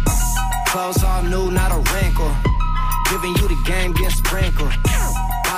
Clothes 0.68 1.04
all 1.04 1.22
new, 1.22 1.50
not 1.50 1.70
a 1.70 1.80
wrinkle. 1.92 2.34
Giving 3.10 3.36
you 3.36 3.48
the 3.48 3.62
game, 3.66 3.92
get 3.92 4.10
sprinkled. 4.12 4.72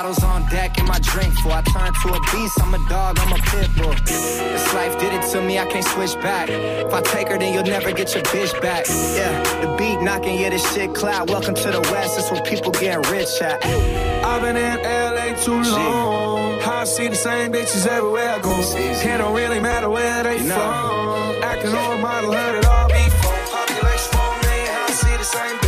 Bottles 0.07 0.23
on 0.23 0.49
deck 0.49 0.77
and 0.77 0.87
my 0.87 0.99
drink 0.99 1.33
full. 1.39 1.51
I 1.51 1.61
turn 1.63 1.91
to 1.91 2.07
a 2.13 2.19
beast, 2.31 2.61
I'm 2.61 2.73
a 2.73 2.79
dog, 2.87 3.19
I'm 3.19 3.33
a 3.33 3.41
pit 3.51 3.69
bull. 3.75 3.93
This 4.05 4.73
life 4.73 4.97
did 4.99 5.13
it 5.13 5.29
to 5.31 5.41
me, 5.41 5.59
I 5.59 5.65
can't 5.65 5.83
switch 5.83 6.15
back. 6.21 6.47
If 6.49 6.93
I 6.93 7.01
take 7.01 7.27
her, 7.27 7.37
then 7.37 7.53
you'll 7.53 7.65
never 7.65 7.91
get 7.91 8.15
your 8.15 8.23
bitch 8.23 8.53
back. 8.61 8.85
Yeah, 8.87 9.43
the 9.59 9.75
beat 9.77 9.99
knocking, 10.01 10.39
yeah, 10.39 10.51
this 10.51 10.63
shit 10.73 10.95
cloud. 10.95 11.29
Welcome 11.29 11.55
to 11.55 11.71
the 11.71 11.81
West, 11.91 12.15
that's 12.15 12.31
where 12.31 12.41
people 12.43 12.71
getting 12.71 13.03
rich 13.11 13.41
at. 13.41 13.59
I've 14.23 14.41
been 14.41 14.55
in 14.55 14.77
LA 14.81 15.35
too 15.43 15.61
long. 15.71 16.61
I 16.61 16.85
see 16.85 17.09
the 17.09 17.15
same 17.15 17.51
bitches 17.51 17.85
everywhere 17.85 18.29
I 18.29 18.39
go. 18.39 18.55
It 18.57 19.17
don't 19.17 19.35
really 19.35 19.59
matter 19.59 19.89
where 19.89 20.23
they 20.23 20.39
from. 20.39 21.43
Acting 21.43 21.73
on 21.73 21.99
a 21.99 22.01
model, 22.01 22.31
heard 22.31 22.59
it 22.59 22.65
all 22.65 22.87
before. 22.87 23.33
Population 23.51 24.11
four 24.13 24.33
million, 24.41 24.71
I 24.71 24.91
see 24.91 25.17
the 25.17 25.23
same 25.25 25.57
bitch. 25.57 25.57
Same 25.57 25.66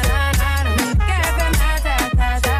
Girl, 1.08 1.32
come 1.38 1.56
out, 1.64 1.82
ta, 1.82 1.96
ta, 2.16 2.58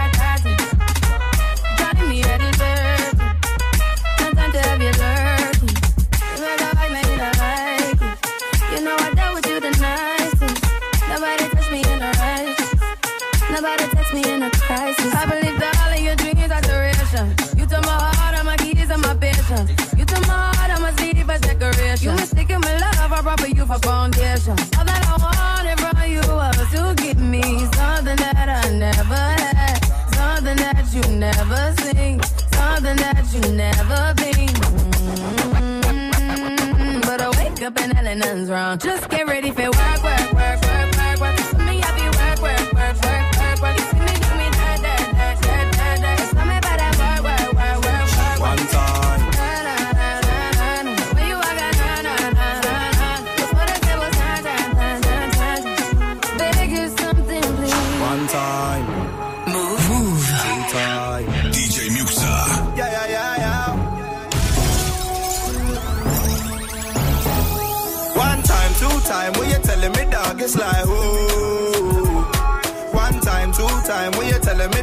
never 31.33 31.75
seen, 31.83 32.21
something 32.53 32.97
that 33.05 33.25
you 33.33 33.41
never 33.53 34.15
been. 34.17 34.49
Mm, 35.59 37.03
But 37.03 37.21
I 37.21 37.29
wake 37.39 37.63
up 37.63 37.79
and 37.81 38.19
nothing's 38.19 38.49
wrong. 38.51 38.79
Just 38.79 39.09
get 39.11 39.27
ready 39.27 39.51
for 39.51 39.65
work, 39.65 40.03
work, 40.03 40.33
work, 40.33 40.61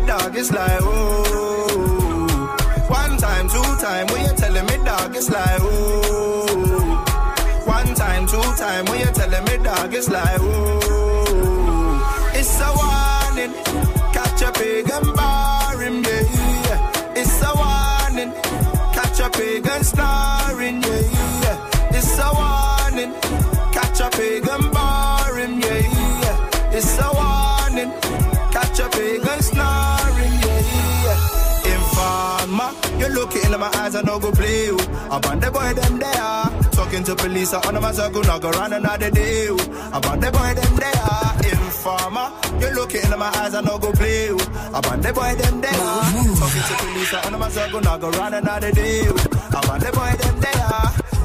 dog, 0.06 0.36
it's 0.36 0.52
like 0.52 0.82
ooh. 0.82 2.48
One 2.88 3.18
time, 3.18 3.48
two 3.50 3.62
time, 3.82 4.08
when 4.08 4.22
you 4.26 4.34
telling 4.36 4.66
me 4.66 4.78
dog, 4.84 5.16
it's 5.16 5.30
like 5.30 5.62
ooh. 5.62 6.76
One 7.66 7.94
time, 7.96 8.28
two 8.28 8.42
time, 8.58 8.86
when 8.86 9.00
you 9.00 9.12
telling 9.14 9.44
me 9.46 9.58
dog, 9.64 9.94
it's 9.94 10.10
like 10.10 10.40
ooh. 10.42 10.80
It's 12.38 12.60
a 12.62 12.70
warning, 12.80 13.54
Catch 14.14 14.42
a 14.44 14.52
pagan 14.52 15.14
barring, 15.16 16.04
yeah, 16.04 16.22
yeah. 16.68 17.14
It's 17.16 17.42
a 17.42 17.52
warning. 17.56 18.32
Catch 18.94 19.20
a 19.20 19.30
pagan 19.30 19.84
snoring, 19.84 20.82
yeah, 20.84 21.00
yeah. 21.00 21.15
Look 33.26 33.44
into 33.44 33.58
my 33.58 33.72
eyes, 33.76 33.96
I 33.96 34.02
no 34.02 34.20
go 34.20 34.32
play 34.32 34.66
you. 34.66 34.78
About 35.10 35.42
the 35.42 35.50
boy 35.52 35.74
them 35.74 36.00
there. 36.00 36.72
Talking 36.72 37.04
to 37.06 37.16
police, 37.16 37.54
I 37.54 37.60
on 37.68 37.82
my 37.82 37.92
circle, 37.92 38.22
not 38.24 38.42
go 38.42 38.52
run 38.52 38.74
another 38.74 39.10
day. 39.10 39.48
About 39.48 40.20
the 40.22 40.30
boy 40.32 40.52
them 40.60 40.74
there. 40.84 41.52
Informer, 41.52 42.28
you 42.62 42.70
look 42.76 42.94
into 42.94 43.18
my 43.18 43.30
eyes, 43.42 43.56
I 43.56 43.62
no 43.62 43.78
go 43.80 43.92
play 43.92 44.28
you. 44.28 44.38
About 44.80 45.02
the 45.02 45.12
boy 45.14 45.34
them 45.42 45.62
there. 45.62 45.72
Talking 46.42 46.66
to 46.70 46.76
police, 46.84 47.14
I 47.14 47.22
on 47.26 47.40
my 47.40 47.50
circle, 47.50 47.82
not 47.82 48.02
go 48.02 48.10
run 48.12 48.34
another 48.34 48.72
day. 48.72 49.08
About 49.08 49.80
the 49.82 49.92
boy 49.98 50.14
them 50.22 50.40
there. 50.46 50.56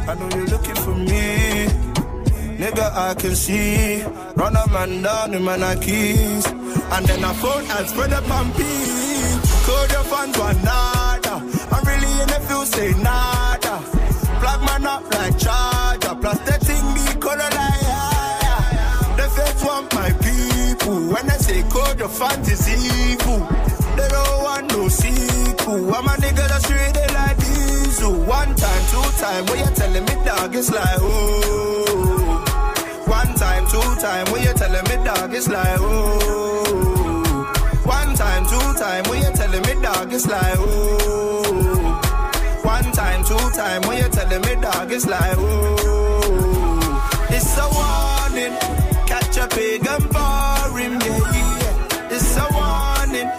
I 0.09 0.15
know 0.19 0.29
you're 0.37 0.47
looking 0.47 0.79
for 0.85 0.95
me. 0.95 1.69
Nigga, 2.61 2.87
I 2.95 3.15
can 3.15 3.35
see. 3.35 4.03
Run 4.37 4.57
a 4.57 4.67
man 4.69 5.03
down 5.03 5.35
in 5.35 5.43
my 5.43 5.77
keys. 5.77 6.47
And 6.47 7.07
then 7.07 7.25
I 7.25 7.33
phone 7.35 7.65
and 7.65 7.89
spread 7.89 8.13
up 8.13 8.31
on 8.31 8.53
peace. 8.53 9.67
Code 9.67 9.93
your 9.93 10.05
fans 10.05 10.39
one 10.39 10.63
I'm 11.37 11.85
really 11.87 12.11
in 12.23 12.29
the 12.29 12.41
field, 12.49 12.67
say 12.67 12.91
nada. 13.03 13.79
Plug 14.41 14.61
man 14.67 14.87
up 14.87 15.05
like 15.15 15.39
charger. 15.39 16.15
Plus 16.21 16.39
the 16.41 16.53
thing 16.67 16.85
be 16.95 17.21
color 17.21 17.37
like 17.37 17.83
yeah. 17.83 19.15
The 19.17 19.27
feds 19.35 19.65
want 19.65 19.95
my 19.95 20.11
people. 20.27 20.99
When 21.13 21.31
I 21.31 21.37
say 21.37 21.63
code 21.71 22.03
fans 22.11 22.49
is 22.51 22.69
evil. 22.69 23.47
They 23.97 24.09
don't 24.09 24.43
want 24.43 24.69
no 24.73 24.89
sequel. 24.89 25.95
I'm 25.95 26.07
a 26.07 26.15
nigga 26.23 26.49
that's 26.49 26.69
really 26.71 27.07
like 27.15 27.37
diesel. 27.39 28.15
One 28.25 28.55
time, 28.57 28.83
two 28.91 29.11
time, 29.23 29.47
when 29.47 29.59
you 29.61 29.71
telling 29.75 30.05
me 30.05 30.15
dog, 30.25 30.55
it's 30.57 30.71
like 30.71 30.99
oh. 31.01 32.43
One 33.07 33.35
time, 33.35 33.67
two 33.67 34.01
time, 34.01 34.27
when 34.33 34.43
you 34.43 34.53
telling 34.55 34.85
me 34.85 35.05
dog, 35.05 35.33
it's 35.35 35.49
like 35.49 35.79
oh. 35.81 37.53
One 37.85 38.15
time, 38.17 38.45
two 38.47 38.79
time, 38.81 39.05
when 39.11 39.23
you 39.23 39.30
telling 39.51 39.77
me 39.77 39.83
dog, 39.83 40.13
it's 40.13 40.27
like 40.27 40.59
ooh. 40.59 41.73
One 42.63 42.93
time, 42.93 43.25
two 43.25 43.37
time, 43.57 43.83
when 43.83 43.99
you 44.03 44.09
telling 44.09 44.43
me 44.43 44.55
dog, 44.61 44.93
it's 44.93 45.07
like 45.07 45.37
ooh. 45.39 45.77
It's 47.31 47.59
a 47.59 47.67
warning, 47.77 48.57
catch 49.07 49.37
a 49.39 49.49
pagan 49.49 50.03
boring, 50.15 51.01
yeah, 51.01 51.33
yeah. 51.35 52.11
It's 52.11 52.37
a 52.37 52.47
warning, 52.55 53.31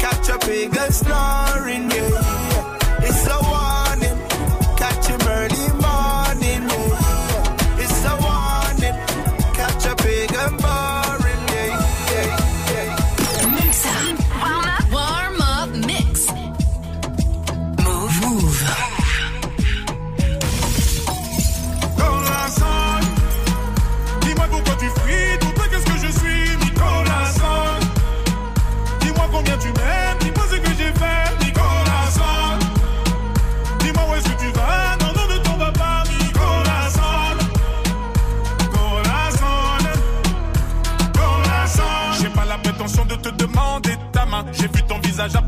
catch 0.00 0.28
a 0.28 0.38
pagan 0.38 0.92
snoring, 0.92 1.91
visage 45.28 45.42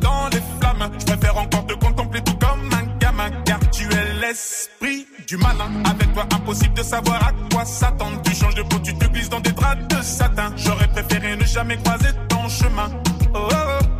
dans 0.00 0.28
les 0.28 0.42
flammes. 0.58 0.90
Je 0.98 1.04
préfère 1.04 1.36
encore 1.36 1.66
te 1.66 1.74
contempler 1.74 2.20
tout 2.22 2.34
comme 2.34 2.70
un 2.72 2.98
gamin, 2.98 3.30
car 3.44 3.58
tu 3.70 3.84
es 3.84 4.20
l'esprit 4.20 5.06
du 5.26 5.36
malin. 5.36 5.70
Avec 5.84 6.12
toi, 6.12 6.24
impossible 6.34 6.74
de 6.74 6.82
savoir 6.82 7.26
à 7.26 7.32
quoi 7.52 7.64
s'attendre. 7.64 8.20
Tu 8.22 8.34
changes 8.34 8.54
de 8.54 8.62
peau, 8.62 8.78
tu 8.82 8.94
te 8.94 9.06
glisses 9.06 9.28
dans 9.28 9.40
des 9.40 9.52
draps 9.52 9.86
de 9.88 10.02
satin. 10.02 10.52
J'aurais 10.56 10.88
préféré 10.88 11.36
ne 11.36 11.44
jamais 11.44 11.76
croiser 11.78 12.10
ton 12.28 12.48
chemin. 12.48 12.90
Oh, 13.34 13.48
oh, 13.50 13.54
oh. 13.54 13.99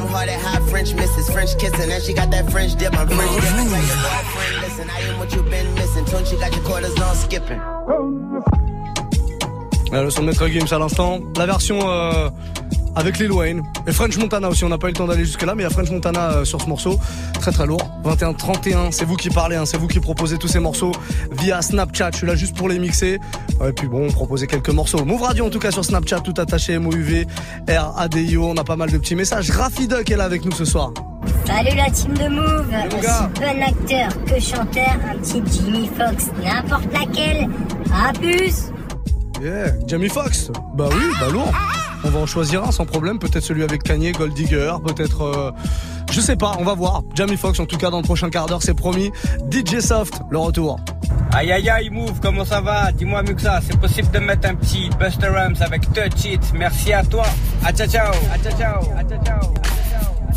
Warm 0.00 0.12
hearted, 0.12 0.40
hot 0.40 0.62
French 0.70 0.94
misses, 0.94 1.28
French 1.28 1.58
kissing, 1.58 1.90
and 1.92 2.02
she 2.02 2.14
got 2.14 2.30
that 2.30 2.50
French 2.50 2.74
dip. 2.76 2.96
I'm 2.96 3.06
French 3.06 3.34
dipping. 3.34 3.68
Tell 3.68 3.84
your 3.84 3.96
boyfriend, 4.00 4.62
listen, 4.62 4.90
I 4.90 5.00
am 5.00 5.18
what 5.18 5.32
you've 5.34 5.50
been 5.50 5.74
missing. 5.74 6.04
Tune, 6.06 6.24
she 6.24 6.36
got 6.36 6.54
your 6.54 6.64
quarters 6.64 6.98
on 7.00 7.14
skipping. 7.16 7.60
Euh, 9.92 10.04
le 10.04 10.10
son 10.10 10.22
de 10.22 10.28
Maître 10.28 10.48
Gims 10.48 10.72
à 10.72 10.78
l'instant. 10.78 11.20
La 11.36 11.44
version 11.44 11.80
euh, 11.90 12.30
avec 12.96 13.18
Lil 13.18 13.32
Wayne. 13.32 13.62
Et 13.86 13.92
French 13.92 14.16
Montana 14.16 14.48
aussi. 14.48 14.64
On 14.64 14.68
n'a 14.68 14.78
pas 14.78 14.86
eu 14.86 14.92
le 14.92 14.96
temps 14.96 15.06
d'aller 15.06 15.24
jusque 15.24 15.42
là, 15.42 15.54
mais 15.54 15.64
il 15.64 15.66
y 15.66 15.68
a 15.68 15.70
French 15.70 15.90
Montana 15.90 16.30
euh, 16.30 16.44
sur 16.44 16.62
ce 16.62 16.66
morceau. 16.66 16.98
Très 17.40 17.52
très 17.52 17.66
lourd. 17.66 17.89
21-31. 18.04 18.92
C'est 18.92 19.04
vous 19.04 19.16
qui 19.16 19.30
parlez, 19.30 19.56
hein, 19.56 19.66
c'est 19.66 19.76
vous 19.76 19.88
qui 19.88 20.00
proposez 20.00 20.38
tous 20.38 20.48
ces 20.48 20.60
morceaux 20.60 20.92
via 21.32 21.62
Snapchat. 21.62 22.10
Je 22.12 22.16
suis 22.18 22.26
là 22.26 22.34
juste 22.34 22.56
pour 22.56 22.68
les 22.68 22.78
mixer. 22.78 23.18
Et 23.66 23.72
puis 23.72 23.88
bon, 23.88 24.10
proposer 24.10 24.46
quelques 24.46 24.70
morceaux. 24.70 25.04
Move 25.04 25.22
Radio 25.22 25.46
en 25.46 25.50
tout 25.50 25.58
cas 25.58 25.70
sur 25.70 25.84
Snapchat, 25.84 26.20
tout 26.20 26.34
attaché, 26.38 26.78
MOUV, 26.78 27.26
R, 27.68 27.98
ADIO. 27.98 28.44
On 28.44 28.56
a 28.56 28.64
pas 28.64 28.76
mal 28.76 28.90
de 28.90 28.98
petits 28.98 29.16
messages. 29.16 29.50
Rafi 29.50 29.88
Duck 29.88 30.10
est 30.10 30.16
là 30.16 30.24
avec 30.24 30.44
nous 30.44 30.52
ce 30.52 30.64
soir. 30.64 30.92
Salut 31.46 31.76
la 31.76 31.90
team 31.90 32.14
de 32.14 32.28
Move, 32.28 32.74
aussi 32.98 33.40
bon 33.40 33.62
acteur 33.62 34.24
que 34.24 34.40
chanteur, 34.40 34.96
un 35.10 35.18
petit 35.18 35.42
Jimmy 35.52 35.90
Fox, 35.98 36.28
n'importe 36.42 36.92
laquelle. 36.92 37.48
À 37.92 38.12
plus 38.12 38.70
Yeah, 39.42 39.72
Jamie 39.86 40.10
Foxx. 40.10 40.50
Bah 40.74 40.88
oui, 40.90 41.04
bah 41.18 41.28
lourd. 41.32 41.50
On 42.04 42.10
va 42.10 42.20
en 42.20 42.26
choisir 42.26 42.62
un 42.62 42.72
sans 42.72 42.84
problème. 42.84 43.18
Peut-être 43.18 43.42
celui 43.42 43.62
avec 43.62 43.82
Kanye, 43.82 44.12
Gold 44.12 44.34
Digger. 44.34 44.74
Peut-être, 44.86 45.22
euh, 45.22 45.50
je 46.10 46.20
sais 46.20 46.36
pas. 46.36 46.52
On 46.58 46.64
va 46.64 46.74
voir. 46.74 47.02
Jamie 47.14 47.36
Foxx 47.36 47.58
en 47.60 47.66
tout 47.66 47.76
cas 47.76 47.90
dans 47.90 47.98
le 47.98 48.04
prochain 48.04 48.30
quart 48.30 48.46
d'heure, 48.46 48.62
c'est 48.62 48.74
promis. 48.74 49.10
DJ 49.50 49.80
Soft, 49.80 50.20
le 50.30 50.38
retour. 50.38 50.78
Aïe 51.32 51.52
aïe 51.52 51.68
aïe 51.70 51.90
Move, 51.90 52.18
comment 52.20 52.44
ça 52.44 52.60
va? 52.60 52.90
Dis-moi 52.92 53.22
Muxa, 53.22 53.60
c'est 53.66 53.78
possible 53.78 54.10
de 54.10 54.18
mettre 54.18 54.48
un 54.48 54.54
petit 54.54 54.90
Buster 54.98 55.28
Rams 55.28 55.56
avec 55.60 55.82
Touch 55.92 56.24
It? 56.24 56.42
Merci 56.54 56.92
à 56.92 57.04
toi. 57.04 57.24
A 57.64 57.72
ciao 57.72 57.86
ciao. 57.86 58.12
A 58.32 58.38
ciao 58.38 58.58
ciao. 58.58 58.80
A 58.98 59.04
ciao 59.04 59.24
ciao. 59.24 59.54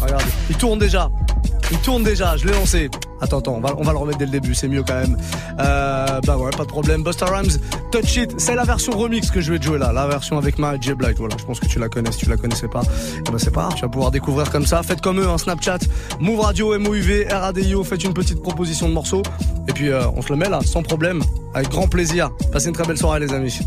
Regarde, 0.02 0.24
il 0.50 0.56
tourne 0.58 0.80
déjà. 0.80 1.10
Il 1.72 1.80
tourne 1.80 2.04
déjà, 2.04 2.38
je 2.38 2.46
l'ai 2.46 2.54
lancé. 2.54 2.90
Attends, 3.22 3.40
attends, 3.40 3.56
on 3.56 3.84
va, 3.84 3.92
le 3.92 3.98
remettre 3.98 4.18
dès 4.18 4.26
le 4.26 4.32
début, 4.32 4.54
c'est 4.54 4.68
mieux 4.68 4.84
quand 4.84 4.96
même. 4.96 5.18
Euh, 5.60 6.20
bah 6.26 6.38
ouais, 6.38 6.52
pas 6.52 6.64
de 6.64 6.70
problème. 6.70 7.04
Buster 7.04 7.26
Rhymes, 7.26 7.58
Touch 7.92 8.18
It, 8.18 8.34
c'est 8.38 8.56
la 8.56 8.64
version 8.64 8.92
remix 8.98 9.32
que 9.32 9.40
je 9.40 9.54
vais 9.54 9.60
te 9.60 9.64
jouer 9.64 9.78
là. 9.78 9.94
La 9.94 10.08
version 10.08 10.38
avec 10.38 10.60
ma 10.60 10.80
J 10.80 10.94
Blight, 10.94 11.18
voilà. 11.18 11.36
Je 11.40 11.46
pense 11.46 11.60
que 11.60 11.66
tu 11.66 11.80
la 11.80 11.90
connais, 11.90 12.12
si 12.12 12.20
tu 12.20 12.30
la 12.30 12.38
connaissais 12.38 12.68
pas. 12.68 12.82
Eh 13.26 13.32
ben 13.32 13.38
c'est 13.38 13.52
pas 13.52 13.62
grave, 13.62 13.76
tu 13.76 13.82
vas 13.82 13.90
pouvoir 13.90 14.12
découvrir 14.12 14.52
comme 14.52 14.66
ça. 14.66 14.84
Faites 14.84 15.02
comme 15.02 15.20
eux, 15.20 15.30
un 15.30 15.38
Snapchat, 15.38 15.80
Move 16.20 16.42
Radio, 16.42 16.78
MOUV, 16.78 17.28
RADIO, 17.30 17.84
faites 17.84 18.04
une 18.04 18.14
petite 18.14 18.42
proposition 18.42 18.90
de 18.90 18.94
morceau. 18.94 19.22
Et 19.68 19.74
puis 19.74 19.90
euh, 19.90 20.04
on 20.16 20.22
se 20.22 20.30
le 20.30 20.36
met 20.36 20.50
là, 20.50 20.60
sans 20.66 20.84
problème, 20.84 21.24
avec 21.54 21.70
grand 21.70 21.88
plaisir. 21.88 22.30
Passez 22.52 22.68
une 22.68 22.74
très 22.74 22.86
belle 22.86 22.98
soirée 22.98 23.22
les 23.22 23.34
amis. 23.34 23.60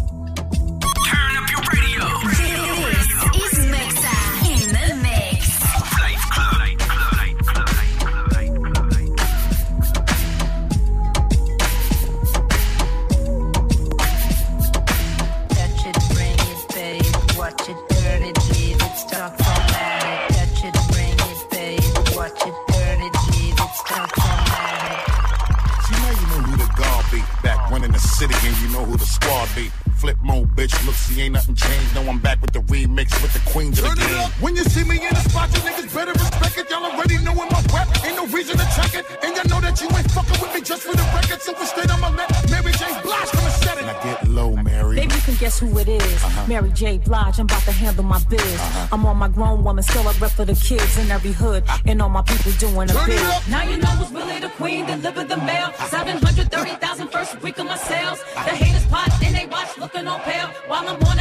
J. 46.77 46.99
Blige, 46.99 47.39
I'm 47.39 47.47
about 47.47 47.63
to 47.63 47.73
handle 47.73 48.05
my 48.05 48.23
biz. 48.29 48.39
Uh-huh. 48.41 48.89
I'm 48.93 49.07
on 49.07 49.17
my 49.17 49.29
grown 49.29 49.65
woman, 49.65 49.83
still 49.83 50.07
a 50.07 50.13
rep 50.21 50.31
for 50.33 50.45
the 50.45 50.53
kids 50.53 50.99
in 50.99 51.11
every 51.11 51.33
hood. 51.33 51.65
And 51.87 52.03
all 52.03 52.11
my 52.11 52.21
people 52.21 52.53
doing 52.53 52.91
a 52.91 52.93
Turn 52.93 53.11
it 53.11 53.17
bid. 53.17 53.51
Now 53.51 53.63
you 53.63 53.79
know 53.79 53.89
who's 53.97 54.13
really 54.13 54.39
the 54.41 54.51
queen, 54.51 54.85
deliver 54.85 55.25
the 55.25 55.39
mail. 55.39 55.73
730,000 55.89 57.09
first 57.09 57.41
week 57.43 57.59
of 57.59 57.65
my 57.65 57.79
sales. 57.79 58.21
The 58.35 58.53
haters 58.53 58.85
pot 58.93 59.09
and 59.25 59.35
they 59.35 59.47
watch 59.47 59.79
looking 59.79 60.07
on 60.07 60.21
pale. 60.21 60.49
While 60.69 60.87
I'm 60.87 61.03
on 61.03 61.16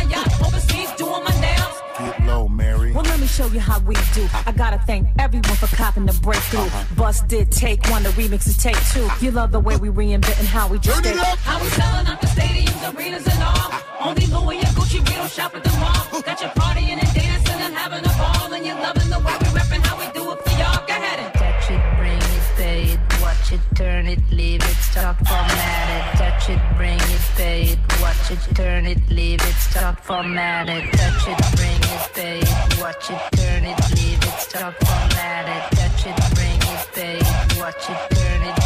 you 3.55 3.61
how 3.61 3.79
we 3.79 3.95
do. 4.13 4.27
I 4.45 4.51
gotta 4.51 4.77
thank 4.79 5.07
everyone 5.17 5.55
for 5.55 5.67
copping 5.75 6.05
the 6.05 6.13
breakthrough. 6.21 6.59
Uh-huh. 6.59 6.95
Bust 6.95 7.27
did 7.27 7.51
take 7.51 7.89
one, 7.89 8.03
the 8.03 8.09
remix 8.09 8.47
is 8.47 8.57
take 8.57 8.77
two. 8.91 9.07
You 9.21 9.31
love 9.31 9.51
the 9.51 9.59
way 9.59 9.77
we 9.77 9.89
reinventing 9.89 10.45
how 10.45 10.67
we 10.67 10.77
just 10.77 11.03
Turn 11.03 11.13
it 11.13 11.19
up. 11.19 11.37
How 11.39 11.61
we 11.63 11.69
selling 11.69 12.07
out 12.07 12.21
the 12.21 12.27
stadiums, 12.27 12.93
arenas, 12.93 13.25
and 13.25 13.41
all. 13.41 13.71
Only 14.01 14.27
Louis 14.27 14.57
and 14.57 14.75
Gucci, 14.75 14.99
we 14.99 15.15
don't 15.15 15.31
shop 15.31 15.55
at 15.55 15.63
the 15.63 15.71
mall. 15.79 16.21
Got 16.21 16.41
you 16.41 16.47
partying 16.49 16.99
and 16.99 17.13
dancing 17.13 17.59
and 17.65 17.73
having 17.73 18.05
a 18.05 18.13
ball, 18.19 18.53
and 18.53 18.65
you're 18.65 18.75
loving 18.75 19.09
the 19.09 19.19
way 19.19 19.35
we 19.39 19.47
repping 19.57 19.83
how 19.87 19.97
we 19.97 20.05
do 20.11 20.31
it 20.31 20.39
for 20.43 20.53
y'all. 20.59 20.85
Go 20.85 20.93
ahead 20.93 21.19
and 21.19 21.33
Touch 21.33 21.71
it, 21.71 21.81
bring 21.97 22.21
it, 22.37 22.45
babe. 22.57 22.99
Watch 23.21 23.53
it, 23.53 23.61
turn 23.75 24.05
it, 24.07 24.19
leave 24.31 24.61
it, 24.61 24.77
stop, 24.91 25.15
format 25.25 25.87
it. 25.95 26.17
Touch 26.17 26.49
it, 26.49 26.59
bring 26.77 26.99
it, 26.99 27.21
babe. 27.37 27.84
Watch 28.27 28.47
it, 28.49 28.55
turn 28.55 28.85
it, 28.87 28.97
leave 29.07 29.39
it, 29.39 29.53
stop, 29.53 29.99
format 29.99 30.67
it. 30.67 30.91
Touch 30.93 31.27
it, 31.27 31.37
bring 31.55 31.77
it, 31.77 32.15
babe. 32.15 32.81
Watch 32.81 33.11
it, 33.11 33.21
turn 33.37 33.63
it, 33.63 33.77
leave 33.91 34.17
it, 34.17 34.39
stop, 34.39 34.73
format 34.83 35.45
it. 35.47 35.77
Touch 35.77 36.07
it, 36.07 36.15
bring 36.33 36.59
it, 36.73 36.89
babe. 36.95 37.59
Watch 37.59 37.87
it, 37.87 38.15
turn 38.15 38.41
it, 38.41 38.64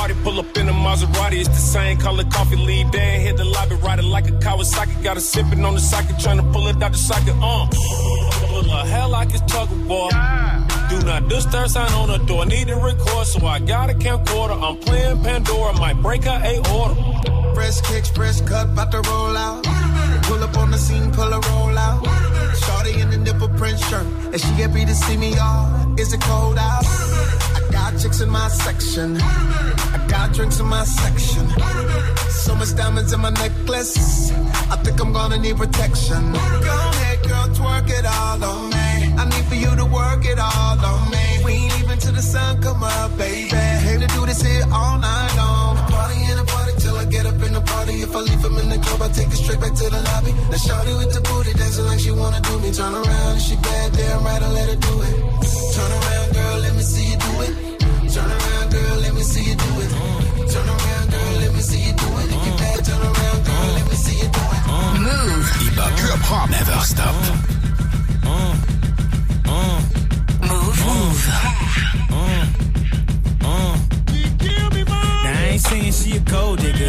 party. 0.00 0.14
Pull 0.24 0.38
up 0.40 0.56
in 0.56 0.68
a 0.68 0.72
Maserati. 0.72 1.40
It's 1.40 1.48
the 1.48 1.66
same 1.76 1.98
color 1.98 2.24
coffee. 2.24 2.56
Lead 2.56 2.92
there, 2.92 3.20
hit 3.20 3.36
the 3.36 3.44
lobby, 3.44 3.74
ride 3.76 3.98
it 3.98 4.08
like 4.16 4.28
a 4.28 4.32
Kawasaki. 4.44 5.02
Got 5.02 5.16
a 5.16 5.20
sipping 5.20 5.64
on 5.64 5.74
the 5.74 5.80
socket, 5.80 6.18
trying 6.18 6.38
to 6.38 6.46
pull 6.52 6.66
it 6.68 6.82
out 6.82 6.92
the 6.92 6.98
socket. 6.98 7.34
Uh, 7.40 7.66
pull 8.50 8.62
the 8.62 8.80
hell 8.92 9.10
like 9.10 9.30
it's 9.34 9.44
tug 9.52 9.70
of 9.70 9.86
war. 9.86 10.10
Do 10.90 10.96
not 11.10 11.28
disturb 11.28 11.68
sign 11.68 11.92
on 11.92 12.08
the 12.08 12.18
door. 12.28 12.46
Need 12.46 12.68
to 12.68 12.76
record, 12.76 13.26
so 13.26 13.46
I 13.46 13.58
got 13.60 13.90
a 13.90 13.94
camcorder. 13.94 14.56
I'm 14.66 14.76
playing 14.78 15.22
Pandora, 15.22 15.72
might 15.78 15.98
break 16.02 16.24
her 16.24 16.40
a 16.52 16.54
order. 16.74 16.96
Fresh 17.54 17.80
kicks, 17.82 18.10
press 18.10 18.40
cut, 18.40 18.66
about 18.70 18.90
to 18.92 19.00
roll 19.10 19.36
out. 19.36 19.64
Pull 20.24 20.42
up 20.42 20.56
on 20.56 20.70
the 20.70 20.78
scene, 20.78 21.10
pull 21.12 21.32
a 21.32 21.40
roll 21.40 21.78
out. 21.78 22.29
Print 23.60 23.78
shirt, 23.78 24.06
and 24.32 24.40
she 24.40 24.52
happy 24.62 24.86
to 24.86 24.94
see 24.94 25.18
me, 25.18 25.34
y'all. 25.34 25.68
Is 26.00 26.14
it 26.14 26.22
cold 26.22 26.56
out? 26.56 26.82
I 27.58 27.60
got 27.70 27.90
chicks 28.00 28.22
in 28.22 28.30
my 28.30 28.48
section. 28.48 29.18
I 29.20 30.06
got 30.08 30.32
drinks 30.32 30.58
in 30.60 30.66
my 30.66 30.84
section. 30.84 31.44
So 32.30 32.54
much 32.54 32.74
diamonds 32.74 33.12
in 33.12 33.20
my 33.20 33.28
necklace. 33.28 34.32
I 34.72 34.76
think 34.82 34.98
I'm 35.02 35.12
gonna 35.12 35.38
need 35.38 35.58
protection. 35.58 36.32
Go 36.32 36.38
ahead, 36.38 37.18
girl, 37.28 37.48
twerk 37.58 37.90
it 37.98 38.06
all 38.06 38.42
on 38.42 38.70
me. 38.70 38.88
I 39.20 39.24
need 39.32 39.44
for 39.50 39.56
you 39.56 39.76
to 39.76 39.84
work 39.84 40.24
it 40.24 40.38
all 40.38 40.78
on 40.92 41.10
me. 41.10 41.24
We 41.44 41.52
ain't 41.52 41.80
even 41.80 41.98
till 41.98 42.14
the 42.14 42.22
sun 42.22 42.62
come 42.62 42.82
up, 42.82 43.18
baby. 43.18 43.54
Aim 43.90 44.00
to 44.00 44.06
do 44.06 44.24
this 44.24 44.40
here 44.40 44.64
all 44.72 44.96
night 44.98 45.34
long. 45.36 45.89
Up 48.04 48.08
the. 48.08 48.10
If 48.10 48.16
I 48.16 48.20
leave 48.20 48.44
him 48.44 48.56
in 48.58 48.68
the 48.68 48.78
club, 48.78 49.02
I 49.02 49.08
take 49.12 49.28
it 49.28 49.36
straight 49.36 49.60
back 49.60 49.74
to 49.74 49.90
the 49.90 50.00
lobby. 50.00 50.32
Now 50.50 50.56
shorty 50.56 50.94
with 50.94 51.12
the 51.14 51.20
booty 51.20 51.52
dancing 51.54 51.84
like 51.84 52.00
she 52.00 52.10
wanna 52.10 52.40
do 52.40 52.58
me. 52.60 52.72
Turn 52.72 52.94
around 52.94 53.32
and 53.32 53.42
she 53.42 53.56
bad, 53.56 53.92
damn 53.92 54.24
right, 54.24 54.42
I 54.42 54.50
let 54.52 54.68
her 54.68 54.76
do 54.76 55.02
it. 55.02 55.14
Turn 55.74 55.92
around, 55.92 56.32
girl, 56.32 56.58
let 56.60 56.74
me 56.74 56.82
see 56.82 57.06
you 57.10 57.16
do 57.16 57.32
it. 57.44 57.52
Turn 58.12 58.30
around, 58.30 58.70
girl, 58.72 58.96
let 59.00 59.14
me 59.14 59.22
see 59.22 59.44
you 59.50 59.56
do 59.56 59.80
it. 59.80 59.90
Turn 60.50 60.68
around, 60.68 61.10
girl, 61.10 61.32
let 61.40 61.52
me 61.54 61.60
see 61.60 61.80
you 61.86 61.92
do 61.92 62.08
it. 62.20 62.28
If 62.30 62.46
you 62.46 62.52
bad, 62.58 62.84
turn 62.84 63.02
around, 63.02 63.40
girl, 63.46 63.68
let 63.76 63.86
me 63.90 63.96
see 63.96 64.16
you 64.18 64.28
do 64.28 64.40
it. 64.40 64.62
Mouv. 65.00 65.46
Hip 66.10 66.24
hop 66.26 66.50
never 66.50 66.80
stop. 66.82 67.14
Mouv. 67.14 68.60
Mouv. 70.86 71.20
Now 75.22 75.36
I 75.36 75.52
ain't 75.52 75.60
saying 75.60 75.92
she 75.92 76.16
a 76.16 76.20
gold 76.20 76.58
digger, 76.60 76.88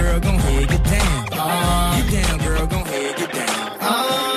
Get 0.00 0.16
down, 0.16 0.16
girl, 0.16 0.20
gon' 0.20 0.38
head, 0.38 0.68
get 0.68 0.84
down. 0.84 1.26
Get 2.00 2.26
down, 2.26 2.38
girl, 2.38 2.66
gon' 2.66 2.86
head, 2.86 3.16
get 3.18 3.32
down. 3.32 3.48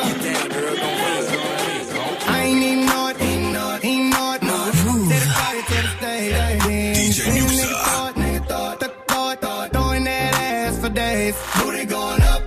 Get 0.07 0.19
down, 0.27 0.49
girl, 0.49 0.75
gon' 0.75 0.97
head, 1.03 1.23
gon' 1.29 2.15
head. 2.17 2.27
I 2.27 2.41
ain't 2.43 2.63
even 2.63 2.85
know 2.85 3.07
it, 3.07 3.21
ain't 3.21 3.53
know 3.53 3.75
it, 3.75 3.85
ain't 3.85 4.13
know 4.13 4.33
it. 4.33 4.39
To 4.41 4.47
the 4.49 5.31
party, 5.39 5.61
to 5.69 5.75
the 5.81 5.91
stage. 5.97 6.33
DJ 6.97 7.19
Muxxa. 7.47 8.13
Nigga 8.13 8.45
thought, 8.45 8.79
thought, 8.79 9.07
thought, 9.07 9.41
thought, 9.41 9.71
throwing 9.71 10.03
that 10.03 10.33
ass 10.35 10.79
for 10.79 10.89
days. 10.89 11.35
Booty 11.61 11.85
going 11.85 12.21
up, 12.23 12.41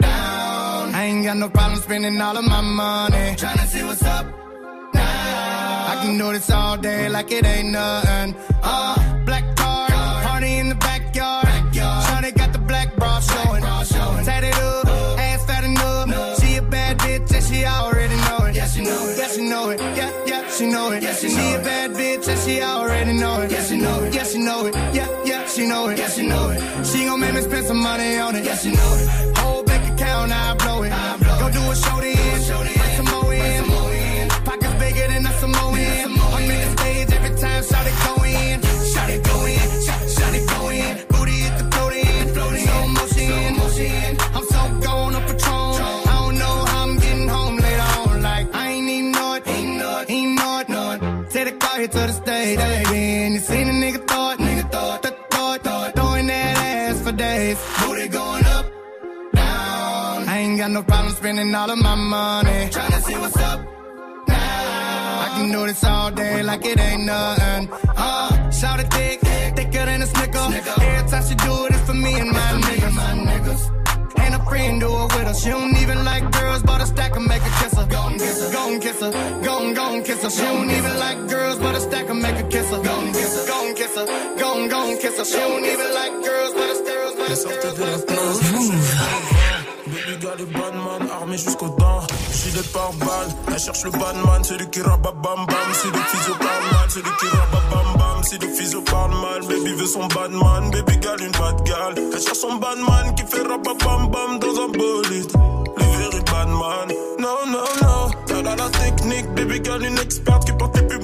down. 0.00 0.94
I 0.94 1.04
ain't 1.04 1.24
got 1.24 1.36
no 1.38 1.48
problem 1.48 1.80
spending 1.80 2.20
all 2.20 2.36
of 2.36 2.44
my 2.44 2.60
money. 2.60 3.34
Tryna 3.36 3.66
see 3.66 3.82
what's 3.82 4.04
up 4.04 4.26
now. 4.92 5.86
I 5.92 6.00
can 6.02 6.18
do 6.18 6.32
this 6.34 6.50
all 6.50 6.76
day 6.76 7.08
like 7.08 7.32
it 7.32 7.46
ain't 7.46 7.70
nothing. 7.70 8.36
Uh, 8.62 9.01
she 20.62 20.70
know 20.70 20.92
it. 20.92 21.02
Yeah, 21.02 21.14
she, 21.14 21.28
she 21.28 21.54
a 21.54 21.58
bad 21.58 21.90
bitch 21.90 22.28
and 22.28 22.40
she 22.40 22.62
already 22.62 23.12
know 23.14 23.40
it. 23.42 23.50
Yeah, 23.50 23.62
she 23.64 23.76
know 23.76 24.04
it. 24.04 24.14
Yeah, 24.14 24.24
she 24.24 24.38
know 24.38 24.66
it. 24.66 24.74
Yeah, 24.94 25.08
yeah, 25.24 25.46
she 25.46 25.66
know 25.66 25.88
it. 25.88 25.98
Yeah, 25.98 26.08
she 26.08 26.26
know 26.26 26.50
it. 26.50 26.86
She 26.86 27.04
gon' 27.04 27.20
make 27.20 27.34
me 27.34 27.40
spend 27.40 27.66
some 27.66 27.82
money 27.82 28.18
on 28.18 28.36
it. 28.36 28.44
Yeah, 28.44 28.56
she 28.56 28.70
know 28.70 28.92
it. 29.00 29.38
Whole 29.38 29.62
bank 29.64 29.84
account, 29.92 30.30
I 30.32 30.54
blow 30.54 30.82
it. 30.84 30.92
I 30.92 31.16
blow 31.16 31.38
Go 31.40 31.50
do 31.50 31.62
a 31.70 31.74
show 31.74 32.00
then. 32.00 32.16
Bring 32.78 32.96
some 32.98 33.10
more 33.12 33.34
in. 33.34 34.28
Pockets 34.44 34.74
bigger 34.82 35.06
than 35.08 35.26
a 35.26 35.32
Samoan. 35.40 35.74
I'm 36.36 36.50
in 36.50 36.60
the 36.64 36.70
stage 36.76 37.10
every 37.12 37.36
time, 37.40 37.62
shout 37.64 37.86
it 37.86 37.96
go 38.04 38.21
got 60.62 60.70
no 60.70 60.82
problem 60.84 61.12
spending 61.12 61.52
all 61.56 61.68
of 61.68 61.78
my 61.78 61.96
money. 61.96 62.70
Tryna 62.70 63.00
see 63.02 63.18
what's 63.18 63.36
up. 63.50 63.60
I 64.28 65.28
can 65.34 65.50
do 65.50 65.66
this 65.66 65.82
all 65.82 66.12
day 66.12 66.40
like 66.44 66.64
it 66.64 66.78
ain't 66.78 67.02
nothing. 67.02 67.68
Uh, 67.96 68.50
shout 68.52 68.78
it 68.78 68.88
thick, 68.94 69.18
thicker 69.56 69.84
than 69.88 70.02
a 70.02 70.06
snicker. 70.06 70.38
Every 70.38 71.10
time 71.10 71.24
she 71.28 71.34
do 71.34 71.52
it, 71.66 71.74
it's 71.74 71.84
for 71.88 71.94
me 71.94 72.14
and 72.14 72.30
my 72.30 72.48
niggas. 72.66 73.60
Ain't 74.22 74.34
a 74.36 74.42
friend 74.48 74.80
do 74.80 74.86
it 74.86 75.08
with 75.14 75.26
her. 75.30 75.34
She 75.34 75.50
don't 75.50 75.76
even 75.82 76.04
like 76.04 76.30
girls, 76.30 76.62
but 76.62 76.80
a 76.80 76.86
stack 76.86 77.16
and 77.16 77.26
make 77.26 77.42
her 77.42 77.54
kiss 77.60 77.74
her. 77.80 77.86
Go 77.86 78.06
and 78.06 78.20
kiss 78.20 78.38
her, 78.44 78.52
go 78.52 78.72
and 78.72 78.80
kiss 78.80 79.00
her, 79.00 79.12
go 79.42 79.66
and 79.66 79.74
go 79.74 79.94
and 79.94 80.04
kiss 80.04 80.22
her. 80.22 80.30
She 80.30 80.42
don't 80.42 80.70
even 80.70 80.96
like 81.04 81.18
girls, 81.28 81.58
but 81.58 81.74
a 81.74 81.80
stack 81.80 82.08
and 82.08 82.22
make 82.22 82.36
her 82.36 82.48
kiss 82.48 82.70
her. 82.70 82.80
Go 82.80 83.00
and 83.00 83.12
kiss 83.12 83.34
her, 83.34 83.46
go 83.48 83.66
and 83.66 83.76
kiss 83.76 83.94
her, 83.96 84.06
go 84.38 84.48
and 84.60 84.70
go 84.70 84.90
and 84.90 85.00
kiss 85.00 85.18
her. 85.18 85.24
She 85.24 85.38
don't 85.38 85.64
even 85.64 85.90
like 85.92 86.14
girls, 86.22 86.52
but 86.54 86.70
a 86.70 86.76
girls, 86.86 87.14
but 87.16 87.30
a 87.32 87.76
girls, 87.76 88.04
but 88.04 89.38
a 89.38 89.41
Baby 89.41 89.41
gars, 90.22 90.34
les 90.38 90.44
bad 90.44 90.74
man, 90.74 91.08
armés 91.10 91.36
jusqu'aux 91.36 91.74
dents. 91.78 92.00
Gilet 92.32 92.66
par 92.72 92.92
balle, 92.94 93.30
elle 93.48 93.58
cherche 93.58 93.84
le 93.84 93.90
bad 93.90 94.16
man, 94.24 94.44
celui 94.44 94.68
qui 94.70 94.80
rabat 94.80 95.12
bam 95.22 95.46
bam. 95.46 95.68
Si 95.72 95.88
le 95.88 95.98
physio 96.10 96.34
parle 96.38 96.64
mal, 96.72 96.90
celui 96.90 97.12
qui 97.18 97.26
rabat 97.26 97.64
bam 97.70 97.98
bam. 97.98 98.22
Si 98.22 98.38
le 98.38 98.48
physio 98.48 98.80
parle 98.82 99.14
mal, 99.22 99.40
baby 99.48 99.72
veut 99.74 99.86
son 99.86 100.06
bad 100.08 100.30
man. 100.30 100.70
Baby 100.70 100.98
gal, 100.98 101.20
une 101.20 101.32
bad 101.32 101.56
gal. 101.64 101.94
Elle 101.96 102.20
cherche 102.20 102.38
son 102.38 102.54
bad 102.56 102.78
man 102.78 103.14
qui 103.14 103.24
fait 103.24 103.42
rabat 103.42 103.76
bam 103.84 104.10
bam 104.10 104.38
dans 104.38 104.60
un 104.64 104.68
bolide. 104.68 105.32
Le 105.76 105.84
very 105.98 106.22
bad 106.30 106.48
man, 106.48 106.88
non, 107.18 107.42
non, 107.46 107.68
non. 107.82 108.10
Elle 108.30 108.46
a 108.46 108.56
la 108.56 108.68
technique, 108.70 109.28
baby 109.34 109.60
gal, 109.60 109.82
une 109.82 109.98
experte 109.98 110.44
qui 110.44 110.52
porte 110.52 110.76
les 110.76 110.86
plus 110.86 111.00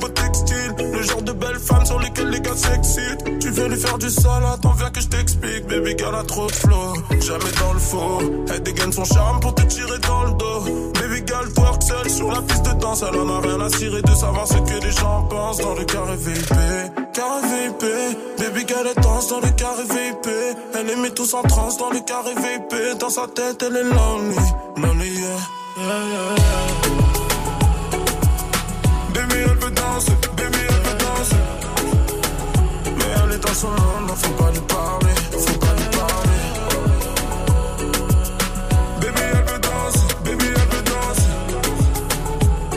genre 1.09 1.22
de 1.22 1.32
belle 1.32 1.59
femme 1.59 1.84
sur 1.84 1.98
lesquelles 1.98 2.30
les 2.30 2.40
gars 2.40 2.56
s'excitent. 2.56 3.38
Tu 3.40 3.50
veux 3.50 3.68
lui 3.68 3.76
faire 3.76 3.98
du 3.98 4.11
sale, 4.11 4.44
attends, 4.52 4.72
viens 4.72 4.90
que 4.90 5.00
je 5.00 5.09
t'explique. 5.09 5.66
Baby 5.66 5.94
gal 5.94 6.14
a 6.14 6.22
trop 6.22 6.46
de 6.46 6.52
flow, 6.52 6.94
jamais 7.20 7.52
dans 7.61 7.72
le 7.72 7.78
faux. 7.78 8.18
Elle 8.52 8.62
dégaine 8.62 8.92
son 8.92 9.04
charme 9.04 9.40
pour 9.40 9.54
te 9.54 9.62
tirer 9.62 9.98
dans 10.06 10.24
le 10.24 10.32
dos. 10.32 10.92
Baby 10.94 11.22
gal 11.22 11.52
twerk 11.54 11.82
seule 11.82 12.11
sur 12.11 12.30
la 12.30 12.42
piste 12.42 12.64
de 12.66 12.80
danse. 12.80 13.02
Elle 13.02 13.18
en 13.18 13.28
a 13.36 13.40
rien 13.40 13.61
à 13.61 13.68
cirer 13.70 14.02
de 14.02 14.14
savoir 14.14 14.46
ce 14.46 14.54
que 14.54 14.84
les 14.84 14.90
gens 14.92 15.22
pensent 15.30 15.59
dans 15.59 15.74
le 15.74 15.84
carré 15.84 16.16
VIP. 16.16 16.54
Carré 17.12 17.40
VIP, 17.48 17.84
baby 18.38 18.64
gal 18.64 18.86
elle 18.88 19.02
danse 19.02 19.28
dans 19.28 19.40
le 19.40 19.50
carré 19.50 19.82
VIP. 19.82 20.28
Elle 20.74 20.86
les 20.86 20.96
met 20.96 21.11
tous 21.11 21.34
en 21.34 21.42
transe 21.42 21.76
dans 21.78 21.90
le 21.90 22.00
carré 22.00 22.34
VIP. 22.34 22.98
Dans 23.00 23.11
sa 23.11 23.26
tête, 23.26 23.64
elle 23.66 23.76
est 23.76 23.82
lonely, 23.82 24.36
lonely, 24.76 25.11
yeah. 25.11 25.36
Baby, 29.14 29.34
elle 29.36 29.59
veut 29.59 29.70
danser, 29.70 30.12
son 33.59 33.66
pas 34.34 34.50
lui 34.52 34.61
parler, 34.61 35.14
faut 35.32 35.59
pas 35.59 35.74
lui 35.74 35.88
parler. 35.98 36.38
Baby, 39.00 39.20
elle 39.32 39.52
veut 39.52 39.59
danser, 39.59 40.06
baby, 40.24 40.44
elle 40.46 40.76
veut 40.76 40.84
danser. 40.84 41.32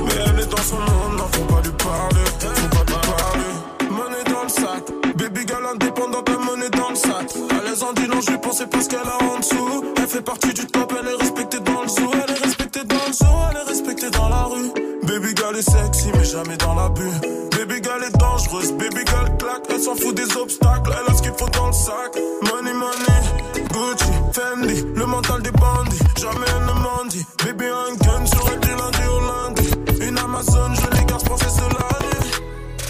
Mais 0.06 0.18
elle 0.26 0.40
est 0.40 0.50
dans 0.50 0.58
son 0.58 0.80
monde, 0.80 1.18
non, 1.18 1.28
faut 1.32 1.46
pas 1.54 1.62
lui 1.62 1.72
parler, 1.74 2.26
faut 2.40 2.68
pas 2.70 2.84
lui 2.88 2.98
parler. 3.14 3.52
Monnaie 3.92 4.24
dans 4.34 4.44
le 4.44 4.50
sac, 4.50 4.84
baby 5.16 5.42
girl 5.46 5.68
indépendante, 5.72 6.28
la 6.30 6.38
monnaie 6.40 6.70
dans 6.72 6.90
le 6.90 6.96
sac. 6.96 7.32
Elle 7.36 7.72
les 7.72 7.84
en 7.84 7.94
dit 7.94 8.08
non, 8.08 8.20
je 8.22 8.32
lui 8.32 8.40
pensais 8.40 8.66
parce 8.66 8.88
qu'elle 8.88 9.00
a 9.02 9.24
en 9.24 9.38
dessous. 9.38 9.84
Elle 9.98 10.08
fait 10.08 10.24
partie 10.24 10.54
du 10.54 10.66
top, 10.66 10.94
elle 11.00 11.08
est 11.08 11.16
respectée 11.16 11.60
dans 11.60 11.84
le 11.84 11.90
zoo, 11.90 12.10
elle 12.12 12.36
est 12.36 12.44
respectée 12.44 12.84
dans 12.86 13.06
le 13.08 13.14
zoo, 13.14 13.26
elle 13.52 13.58
est 13.58 13.70
respectée 13.70 14.10
dans 14.10 14.30
la 14.30 14.44
rue. 14.46 14.91
Baby 15.12 15.36
girl 15.36 15.58
est 15.58 15.70
sexy, 15.70 16.10
mais 16.16 16.24
jamais 16.24 16.56
dans 16.56 16.74
l'abus. 16.74 17.12
Baby 17.52 17.84
girl 17.84 18.02
est 18.02 18.18
dangereuse, 18.18 18.72
baby 18.72 19.04
girl 19.06 19.28
claque, 19.38 19.64
elle 19.70 19.82
s'en 19.82 19.94
fout 19.94 20.16
des 20.16 20.38
obstacles, 20.38 20.90
elle 20.90 21.12
a 21.12 21.18
ce 21.18 21.22
qu'il 21.22 21.34
faut 21.38 21.50
dans 21.50 21.68
le 21.68 21.74
sac. 21.74 22.16
Money, 22.44 22.72
money, 22.72 23.68
Gucci, 23.74 24.10
Fendi, 24.32 24.86
le 24.96 25.06
mental 25.06 25.42
des 25.42 25.52
bandits, 25.52 26.00
jamais 26.18 26.46
elle 26.56 26.66
ne 26.66 26.80
mendie. 26.80 27.26
Baby 27.44 27.66
un 27.66 27.94
gun 27.98 28.24
elle 28.54 28.60
du 28.62 28.70
lundi 28.70 29.06
au 29.10 29.20
lundi. 29.20 30.08
Une 30.08 30.18
Amazon, 30.18 30.74
je 30.76 30.98
les 30.98 31.04
garde 31.04 31.26
français 31.26 31.60
l'année. 31.60 32.32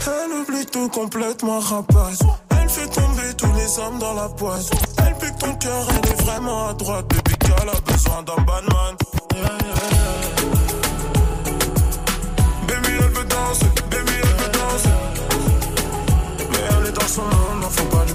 Elle 0.06 0.32
oublie 0.42 0.66
tout 0.68 0.90
complètement 0.90 1.60
rapace. 1.60 2.20
Elle 2.52 2.70
fait 2.70 2.88
tomber 2.88 3.34
tous 3.36 3.52
les 3.58 3.80
hommes 3.80 3.98
dans 3.98 4.14
la 4.14 4.28
boîte. 4.28 4.70
Elle 5.00 5.16
pique 5.16 5.40
ton 5.40 5.56
cœur, 5.56 5.88
elle 5.90 6.12
est 6.12 6.22
vraiment 6.22 6.68
à 6.68 6.74
droite. 6.74 7.08
Baby 7.08 7.36
girl 7.48 7.68
a 7.68 7.92
besoin 7.92 8.22
d'un 8.22 8.44
badman. 8.44 8.96
Yeah. 9.34 10.51
Danser, 13.42 13.66
baby, 13.90 14.12
elle 14.22 14.52
danser. 14.52 14.90
Mais 16.52 16.64
elle 16.70 16.88
est 16.90 16.92
dans 16.92 17.08
son 17.08 17.24
monde, 17.24 17.64
faut 17.72 17.86
pas 17.86 18.06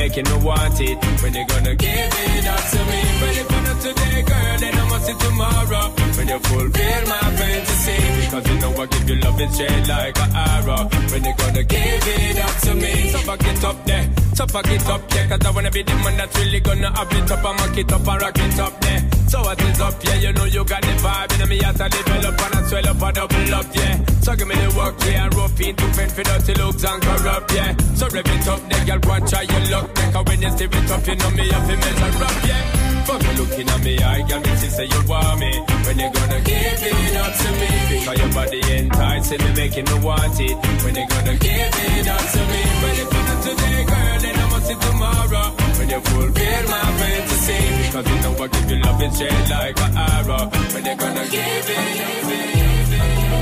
me, 0.00 0.08
making 0.08 0.24
me 0.24 0.44
want 0.44 0.80
it. 0.80 0.98
When 1.22 1.34
you 1.34 1.46
gonna 1.46 1.74
give 1.74 1.90
it 1.90 2.46
up 2.46 2.64
to 2.70 2.78
me? 2.90 3.00
But 3.20 3.36
if 3.36 3.50
not 3.50 3.80
today, 3.80 4.22
girl, 4.22 4.58
then 4.58 4.74
I 4.74 4.88
must 4.88 5.06
see 5.06 5.14
tomorrow. 5.14 5.86
When 6.16 6.28
you 6.28 6.38
fulfill 6.38 7.02
my 7.08 7.20
fantasy, 7.36 7.98
because 8.24 8.48
you 8.48 8.58
know 8.60 8.82
I 8.82 8.86
give 8.86 9.08
you 9.08 9.16
love 9.16 9.40
and 9.40 9.52
straight 9.52 9.88
like 9.88 10.18
an 10.18 10.36
arrow. 10.36 10.88
When 11.10 11.24
you 11.24 11.34
gonna 11.36 11.64
give 11.64 12.06
it 12.06 12.38
up 12.38 12.56
to 12.64 12.74
me? 12.74 13.10
So 13.10 13.18
fuck 13.18 13.44
it 13.44 13.64
up 13.64 13.86
there, 13.86 14.10
so 14.34 14.46
fuck 14.46 14.70
it 14.70 14.86
up 14.86 15.14
yeah. 15.14 15.28
Cause 15.28 15.46
I 15.46 15.50
wanna 15.50 15.70
be 15.70 15.82
the 15.82 15.94
man 15.94 16.16
that's 16.16 16.38
really 16.38 16.60
gonna 16.60 16.90
have 16.96 17.12
it 17.12 17.30
up 17.30 17.44
and 17.44 17.56
mock 17.58 17.78
it 17.78 17.92
up 17.92 18.08
and 18.08 18.22
rock 18.22 18.38
it 18.38 18.58
up 18.58 18.80
there. 18.80 19.10
So 19.28 19.40
what 19.42 19.62
is 19.62 19.80
up, 19.80 20.04
yeah? 20.04 20.14
You 20.16 20.32
know 20.32 20.44
you 20.44 20.64
got 20.64 20.82
the 20.82 20.94
vibe, 21.04 21.40
and 21.40 21.50
me 21.50 21.58
has 21.62 21.76
to 21.76 21.88
develop 21.88 22.40
and 22.40 22.54
I 22.54 22.62
swell 22.68 22.88
up 22.88 23.02
and 23.02 23.14
double 23.14 23.54
up, 23.54 23.66
yeah. 23.74 24.09
So 24.20 24.36
give 24.36 24.48
me 24.48 24.54
the 24.54 24.74
work, 24.76 24.94
yeah, 25.06 25.28
rope 25.34 25.60
into 25.60 25.86
fend 25.94 26.12
for 26.12 26.22
dirty 26.22 26.54
looks 26.54 26.84
and 26.84 27.02
corrupt, 27.02 27.52
yeah. 27.54 27.76
So 27.94 28.06
rev 28.08 28.26
it 28.26 28.48
up, 28.48 28.60
there, 28.68 28.84
girl, 28.84 28.98
go 28.98 29.12
and 29.12 29.28
try 29.28 29.42
your 29.42 29.64
luck. 29.70 29.94
Cause 29.94 30.24
when 30.26 30.42
you 30.42 30.50
steer 30.50 30.68
it 30.70 30.90
up, 30.90 31.06
you 31.06 31.16
know 31.16 31.30
me 31.30 31.48
have 31.48 31.66
to 31.68 31.76
measure 31.76 32.24
up, 32.24 32.44
yeah. 32.44 32.80
Fuck 33.04 33.22
you 33.24 33.32
looking 33.40 33.68
at 33.68 33.80
me, 33.82 33.98
I 33.98 34.20
got 34.28 34.44
me 34.44 34.50
say 34.56 34.86
you 34.86 35.02
want 35.08 35.40
me. 35.40 35.52
When 35.86 35.98
you 35.98 36.10
gonna 36.12 36.40
give 36.40 36.80
it 36.80 37.16
up 37.16 37.32
to 37.34 37.48
me? 37.60 37.68
Because 37.90 38.18
your 38.18 38.32
body 38.32 38.60
enticing 38.76 39.40
me, 39.42 39.50
making 39.56 39.84
me 39.84 39.96
want 40.04 40.40
it. 40.40 40.56
When 40.84 40.94
you 40.94 41.06
gonna 41.08 41.36
give 41.36 41.74
it 41.74 42.08
up 42.08 42.24
to 42.32 42.40
me? 42.52 42.62
When 42.82 42.94
you 42.96 43.06
put 43.10 43.26
it 43.32 43.40
today, 43.44 43.84
girl, 43.90 44.16
then 44.20 44.36
I 44.36 44.46
must 44.52 44.66
see 44.68 44.78
tomorrow. 44.78 45.46
When 45.78 45.88
you 45.90 46.00
fulfill 46.00 46.64
my 46.70 46.86
fantasy. 46.98 47.60
Because 47.88 48.06
you 48.06 48.18
know 48.22 48.44
I 48.44 48.46
give 48.48 48.70
you 48.70 48.78
love 48.84 49.00
and 49.00 49.14
straight 49.14 49.50
like 49.50 49.80
an 49.80 49.96
arrow. 49.96 50.44
When 50.72 50.84
you 50.84 50.96
gonna 50.96 51.24
give 51.28 51.70
it, 51.70 52.69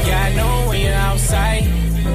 Yeah, 0.09 0.22
I 0.28 0.34
know 0.34 0.68
when 0.68 0.80
you're 0.80 0.94
outside. 1.11 1.64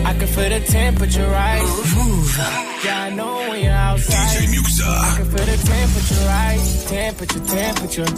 I 0.10 0.14
can 0.20 0.28
feel 0.28 0.50
the 0.50 0.60
temperature 0.62 1.28
rise. 1.30 1.62
Mouv. 1.94 2.38
Yeah, 2.86 3.04
I 3.04 3.10
know 3.12 3.36
when 3.50 3.64
you're 3.64 3.72
outside. 3.72 4.38
DJ 4.38 4.48
Muxxa. 4.56 4.88
I 4.88 5.18
can 5.18 5.26
feel 5.34 5.46
the 5.46 5.58
temperature 5.74 6.26
rise. 6.26 6.86
Temperature, 6.98 7.44
temperature. 7.60 8.12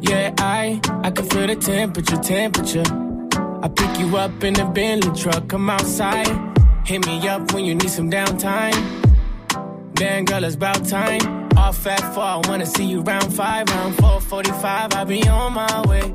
Yeah, 0.00 0.34
I 0.38 0.80
I 1.02 1.10
can 1.10 1.24
feel 1.26 1.46
the 1.46 1.56
temperature, 1.56 2.16
temperature. 2.16 2.84
I 3.64 3.68
pick 3.68 3.98
you 3.98 4.16
up 4.16 4.44
in 4.44 4.54
the 4.54 4.64
Bentley 4.64 5.12
truck, 5.20 5.48
come 5.48 5.68
outside. 5.70 6.28
Hit 6.84 7.06
me 7.06 7.26
up 7.28 7.52
when 7.52 7.64
you 7.64 7.74
need 7.74 7.90
some 7.90 8.10
downtime. 8.10 8.76
Man, 9.98 10.24
girl, 10.24 10.44
it's 10.44 10.54
about 10.54 10.84
time. 10.86 11.48
Off 11.56 11.86
at 11.86 12.14
four, 12.14 12.22
I 12.22 12.40
wanna 12.48 12.66
see 12.66 12.84
you 12.84 13.00
round 13.00 13.32
five, 13.34 13.68
round 13.68 13.94
four 13.96 14.20
forty-five. 14.20 14.94
I'll 14.94 15.04
be 15.06 15.26
on 15.28 15.54
my 15.54 15.80
way. 15.88 16.12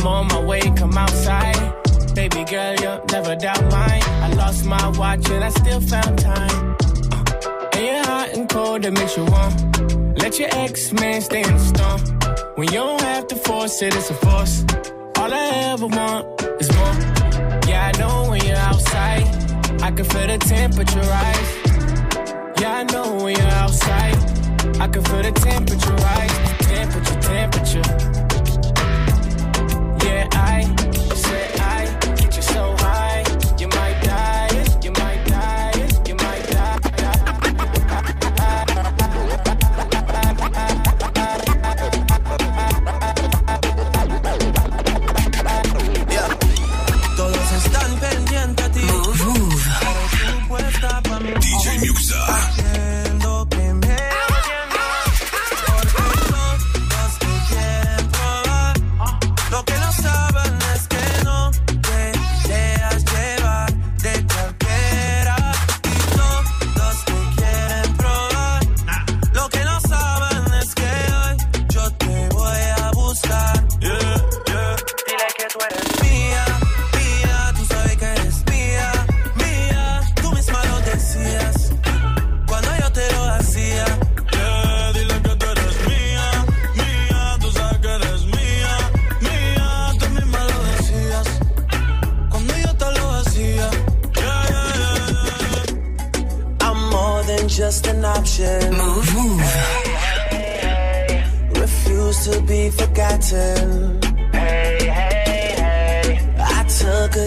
I'm 0.00 0.06
on 0.06 0.28
my 0.28 0.42
way, 0.42 0.60
come 0.76 0.96
outside. 0.96 1.74
Baby 2.14 2.44
girl, 2.44 2.74
you'll 2.80 3.04
never 3.12 3.36
doubt 3.36 3.60
mine. 3.70 4.02
I 4.02 4.32
lost 4.32 4.64
my 4.64 4.88
watch 4.96 5.28
and 5.28 5.44
I 5.44 5.50
still 5.50 5.82
found 5.82 6.18
time. 6.18 6.74
Uh, 7.12 7.68
and 7.74 7.84
you're 7.84 8.04
hot 8.04 8.30
and 8.32 8.48
cold, 8.48 8.82
that 8.82 8.94
makes 8.94 9.14
you 9.18 9.26
warm. 9.26 10.14
Let 10.14 10.38
your 10.38 10.48
ex 10.52 10.90
man 10.94 11.20
stay 11.20 11.42
in 11.42 11.52
the 11.52 11.60
storm. 11.60 12.00
When 12.54 12.68
you 12.68 12.78
don't 12.78 13.00
have 13.02 13.26
to 13.26 13.36
force 13.36 13.82
it, 13.82 13.94
it's 13.94 14.08
a 14.08 14.14
force. 14.14 14.64
All 15.18 15.34
I 15.34 15.48
ever 15.68 15.86
want 15.86 16.40
is 16.62 16.74
more. 16.74 16.94
Yeah, 17.68 17.92
I 17.92 17.98
know 17.98 18.30
when 18.30 18.42
you're 18.46 18.56
outside, 18.56 19.26
I 19.82 19.90
can 19.90 20.06
feel 20.06 20.26
the 20.28 20.38
temperature 20.38 21.00
rise. 21.00 21.50
Yeah, 22.58 22.72
I 22.72 22.84
know 22.84 23.22
when 23.22 23.36
you're 23.36 23.46
outside, 23.48 24.16
I 24.80 24.88
can 24.88 25.04
feel 25.04 25.22
the 25.22 25.32
temperature 25.32 25.92
rise. 25.92 26.56
Temperature, 26.60 27.20
temperature. 27.20 28.29
Said 30.20 30.34
I 30.34 31.19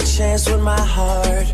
a 0.03 0.05
chance 0.05 0.49
with 0.49 0.61
my 0.61 0.79
heart. 0.79 1.47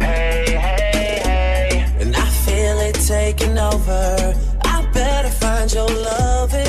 Hey, 0.00 0.44
hey, 0.48 1.20
hey. 1.28 1.86
And 2.00 2.14
I 2.14 2.26
feel 2.44 2.78
it 2.88 2.94
taking 2.94 3.56
over. 3.58 4.34
I 4.64 4.86
better 4.92 5.30
find 5.30 5.72
your 5.72 5.88
loving. 5.88 6.61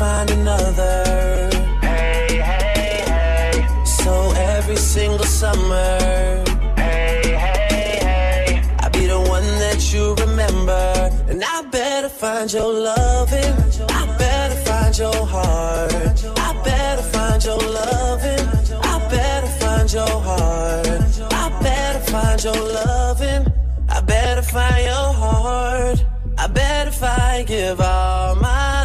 Find 0.00 0.30
another. 0.30 1.50
Hey, 1.82 2.40
hey, 2.50 3.02
hey. 3.12 3.84
So 3.84 4.32
every 4.54 4.76
single 4.76 5.26
summer. 5.26 5.98
Hey, 6.78 7.20
hey, 7.44 7.98
hey. 8.08 8.62
I'll 8.80 8.90
be 8.98 9.04
the 9.14 9.20
one 9.36 9.48
that 9.64 9.92
you 9.92 10.14
remember. 10.24 10.84
And 11.28 11.44
I 11.44 11.56
better 11.78 12.08
find 12.08 12.50
your 12.50 12.72
loving. 12.72 13.54
I 14.00 14.02
better 14.16 14.58
find 14.68 14.96
your 14.96 15.20
heart. 15.34 15.92
I 16.48 16.50
better 16.64 17.06
find 17.14 17.44
your 17.44 17.58
loving. 17.58 18.44
I 18.92 18.96
better 19.16 19.52
find 19.60 19.92
your 19.92 20.16
heart. 20.28 20.86
I 21.42 21.46
better 21.68 22.02
find 22.12 22.42
your 22.42 22.60
loving. 22.78 23.42
I 23.90 24.00
better 24.00 24.44
find 24.54 24.82
your 24.92 25.12
heart. 25.22 25.98
I 26.38 26.46
bet 26.46 26.88
if 26.88 27.02
I 27.02 27.44
give 27.46 27.82
all 27.82 28.34
my 28.36 28.79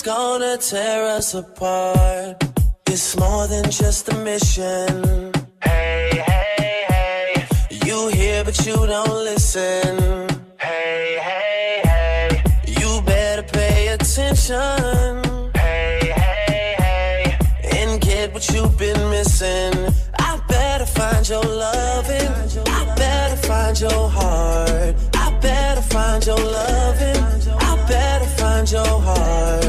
nothing's 0.00 0.02
gonna 0.02 0.56
tear 0.56 1.04
us 1.16 1.34
apart. 1.34 2.42
It's 2.86 3.16
more 3.16 3.46
than 3.46 3.70
just 3.70 4.08
a 4.08 4.14
mission. 4.18 5.32
Hey, 5.62 6.10
hey, 6.26 6.84
hey. 6.88 7.46
You 7.84 8.08
hear, 8.08 8.44
but 8.44 8.66
you 8.66 8.74
don't 8.74 9.24
listen. 9.24 10.28
Hey, 10.58 11.18
hey, 11.20 11.80
hey. 11.84 12.42
You 12.66 13.02
better 13.02 13.42
pay 13.42 13.88
attention. 13.88 15.50
Hey, 15.54 16.12
hey, 16.16 16.76
hey. 16.78 17.38
And 17.76 18.00
get 18.00 18.32
what 18.32 18.48
you've 18.52 18.76
been 18.78 19.10
missing. 19.10 19.74
I 20.18 20.40
better 20.48 20.86
find 20.86 21.28
your 21.28 21.44
loving. 21.44 22.32
I 22.66 22.94
better 22.96 23.36
find 23.48 23.80
your 23.80 24.08
heart. 24.08 24.94
I 25.14 25.38
better 25.40 25.82
find 25.82 26.26
your 26.26 26.38
loving. 26.38 27.22
I 27.58 27.86
better 27.88 28.26
find 28.26 28.70
your 28.70 29.00
heart. 29.00 29.59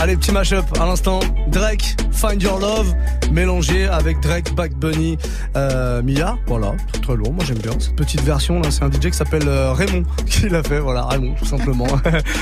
Allez, 0.00 0.16
petit 0.16 0.30
mashup 0.32 0.64
à 0.80 0.86
l'instant. 0.86 1.20
Drake, 1.48 1.96
Find 2.12 2.42
Your 2.42 2.60
Love, 2.60 2.94
mélangé 3.32 3.86
avec 3.86 4.20
Drake, 4.20 4.54
Back 4.54 4.74
Bunny, 4.74 5.18
euh, 5.56 6.02
Mia. 6.02 6.36
Voilà, 6.46 6.74
très, 6.92 7.00
très 7.00 7.16
lourd. 7.16 7.32
Moi 7.32 7.44
j'aime 7.44 7.58
bien 7.58 7.72
cette 7.78 7.96
petite 7.96 8.22
version. 8.22 8.60
là 8.60 8.70
C'est 8.70 8.84
un 8.84 8.90
DJ 8.90 9.10
qui 9.10 9.12
s'appelle 9.14 9.48
euh, 9.48 9.72
Raymond 9.72 10.04
qui 10.26 10.48
l'a 10.48 10.62
fait. 10.62 10.78
Voilà, 10.78 11.04
Raymond 11.04 11.34
tout 11.34 11.44
simplement. 11.44 11.86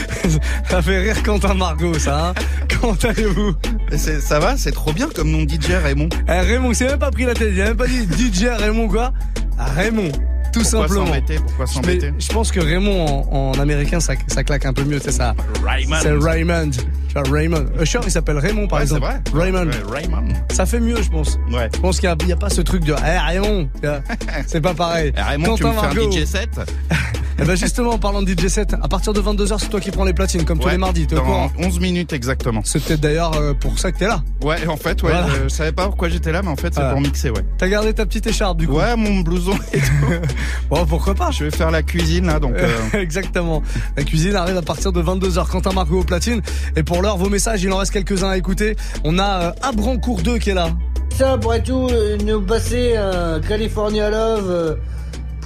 ça 0.69 0.83
fait 0.83 0.99
rire 0.99 1.23
Quentin 1.23 1.55
Margot 1.55 1.99
ça. 1.99 2.29
Hein 2.29 2.35
Comment 2.81 2.95
allez-vous 3.05 3.55
C'est- 3.97 4.21
Ça 4.21 4.39
va, 4.39 4.57
c'est 4.57 4.73
trop 4.73 4.93
bien 4.93 5.09
comme 5.15 5.31
nom 5.31 5.43
de 5.45 5.51
DJ 5.51 5.73
Raymond. 5.83 6.09
Eh, 6.29 6.33
Raymond, 6.33 6.71
il 6.71 6.75
s'est 6.77 6.87
même 6.87 6.99
pas 6.99 7.11
pris 7.11 7.25
la 7.25 7.35
tête. 7.35 7.51
Il 7.53 7.61
a 7.61 7.67
même 7.67 7.77
pas 7.77 7.87
dit 7.87 8.07
DJ 8.07 8.47
Raymond 8.59 8.89
quoi. 8.89 9.13
Ah, 9.59 9.67
Raymond. 9.75 10.11
Tout 10.53 10.63
Pourquoi 10.63 10.83
simplement. 10.89 11.07
s'embêter 11.07 11.37
Pourquoi 11.39 11.67
s'embêter 11.67 12.13
je 12.19 12.29
pense 12.29 12.51
que 12.51 12.61
Raymond 12.61 13.05
en, 13.31 13.51
en 13.51 13.61
américain 13.61 14.01
ça, 14.01 14.15
ça 14.27 14.43
claque 14.43 14.65
un 14.65 14.73
peu 14.73 14.85
mieux, 14.85 14.99
c'est 15.03 15.11
ça. 15.13 15.35
Raymond. 15.67 15.97
C'est 16.01 16.13
Raymond. 16.13 16.71
Tu 16.71 17.13
vois, 17.15 17.23
Raymond. 17.31 17.67
Usher 17.81 17.99
il 18.05 18.11
s'appelle 18.11 18.39
Raymond 18.39 18.67
par 18.67 18.79
Ouais, 18.81 18.87
c'est 18.87 18.95
exemple. 18.95 19.13
vrai. 19.33 19.45
Raymond. 19.45 19.71
Raymond. 19.91 20.29
Ça 20.51 20.65
fait 20.65 20.81
mieux, 20.81 20.97
je 21.03 21.11
pense. 21.11 21.39
Ouais. 21.53 21.69
Je 21.75 21.81
pense 21.81 22.01
qu'il 22.01 22.09
n'y 22.25 22.33
a, 22.33 22.37
pas 22.37 22.49
ce 22.49 22.63
truc 22.63 22.85
de 22.85 22.95
Eh 22.99 23.19
Raymond. 23.19 23.69
C'est 24.47 24.61
pas 24.63 24.73
pareil. 24.73 25.13
Eh, 25.17 25.21
Raymond, 25.21 25.57
tu 25.57 25.65
me 25.65 25.71
Quentin 25.73 25.91
fais 25.91 26.07
un. 26.07 26.11
DJ 26.11 26.25
set 26.25 26.49
Eh 27.39 27.45
ben 27.45 27.55
justement, 27.55 27.91
en 27.91 27.99
parlant 27.99 28.23
de 28.23 28.31
DJ 28.31 28.49
set, 28.49 28.75
à 28.83 28.89
partir 28.89 29.13
de 29.13 29.21
22h, 29.21 29.59
c'est 29.59 29.69
toi 29.69 29.79
qui 29.79 29.91
prends 29.91 30.05
les 30.05 30.15
platines, 30.15 30.45
comme 30.47 30.59
tous 30.59 30.69
les 30.69 30.79
mardis. 30.79 31.07
T'es 31.07 31.17
au 31.17 31.19
Dans 31.19 31.25
courant 31.25 31.51
11 31.59 31.81
minutes 31.81 32.15
exactement. 32.15 32.63
C'est 32.65 32.83
peut-être 32.83 33.01
d'ailleurs 33.01 33.37
euh, 33.37 33.53
pour 33.53 33.79
ça 33.79 33.93
que 33.93 33.99
t'es 33.99 34.07
là. 34.07 34.23
Ouais, 34.43 34.67
en 34.67 34.77
fait, 34.79 35.03
ouais, 35.03 35.11
Voilà. 35.11 35.27
je 35.45 35.49
savais 35.49 35.73
pas 35.73 35.85
pourquoi 35.87 36.09
j'étais 36.09 36.33
là, 36.33 36.41
mais 36.43 36.49
en 36.49 36.57
fait, 36.57 36.73
c'est 36.75 36.89
pour 36.91 37.01
mixer, 37.01 37.29
ouais. 37.31 37.45
T'as 37.59 37.69
gardé 37.69 37.93
ta 37.93 38.07
petite 38.07 38.27
écharpe 38.27 38.57
du 38.57 38.67
coup 38.67 38.77
Ouais, 38.79 38.97
mon 38.97 39.21
blouson 39.21 39.53
et 39.75 39.79
tout. 39.81 39.85
Bon, 40.71 40.85
pourquoi 40.87 41.15
pas 41.15 41.31
Je 41.31 41.45
vais 41.45 41.51
faire 41.51 41.71
la 41.71 41.83
cuisine 41.83 42.27
là, 42.27 42.41
donc. 42.41 42.55
euh, 42.57 42.69
Exactement. 42.95 43.63
La 43.97 44.03
cuisine 44.05 44.35
arrive 44.35 44.57
à 44.57 44.63
partir 44.63 44.91
de 44.93 45.03
22h. 45.03 45.47
Quentin 45.49 45.73
Margot 45.73 46.01
au 46.01 46.05
platine. 46.05 46.41
Et 46.75 46.83
pour 46.83 47.03
l'heure, 47.03 47.19
vos 47.19 47.29
messages, 47.29 47.63
il 47.63 47.71
en 47.73 47.77
reste 47.77 47.93
quelques-uns 47.93 48.31
à 48.31 48.37
écouter. 48.39 48.77
On 49.05 49.19
a 49.19 49.43
euh, 49.43 49.51
Abrancourt 49.63 50.23
2 50.23 50.39
qui 50.39 50.51
est 50.51 50.55
là. 50.55 50.71
Ça 51.15 51.39
pourrait 51.39 51.63
tout 51.63 51.89
euh, 51.93 52.17
nous 52.25 52.41
passer 52.43 52.97
un 52.97 53.41
California 53.41 54.11
Love 54.11 54.51
euh, 54.51 54.75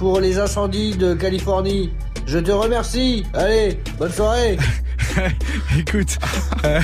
pour 0.01 0.19
les 0.19 0.39
incendies 0.39 0.97
de 0.97 1.13
Californie. 1.13 1.91
Je 2.25 2.39
te 2.39 2.51
remercie. 2.51 3.23
Allez, 3.35 3.77
bonne 3.99 4.11
soirée. 4.11 4.57
Écoute, 5.77 6.17
euh, 6.65 6.79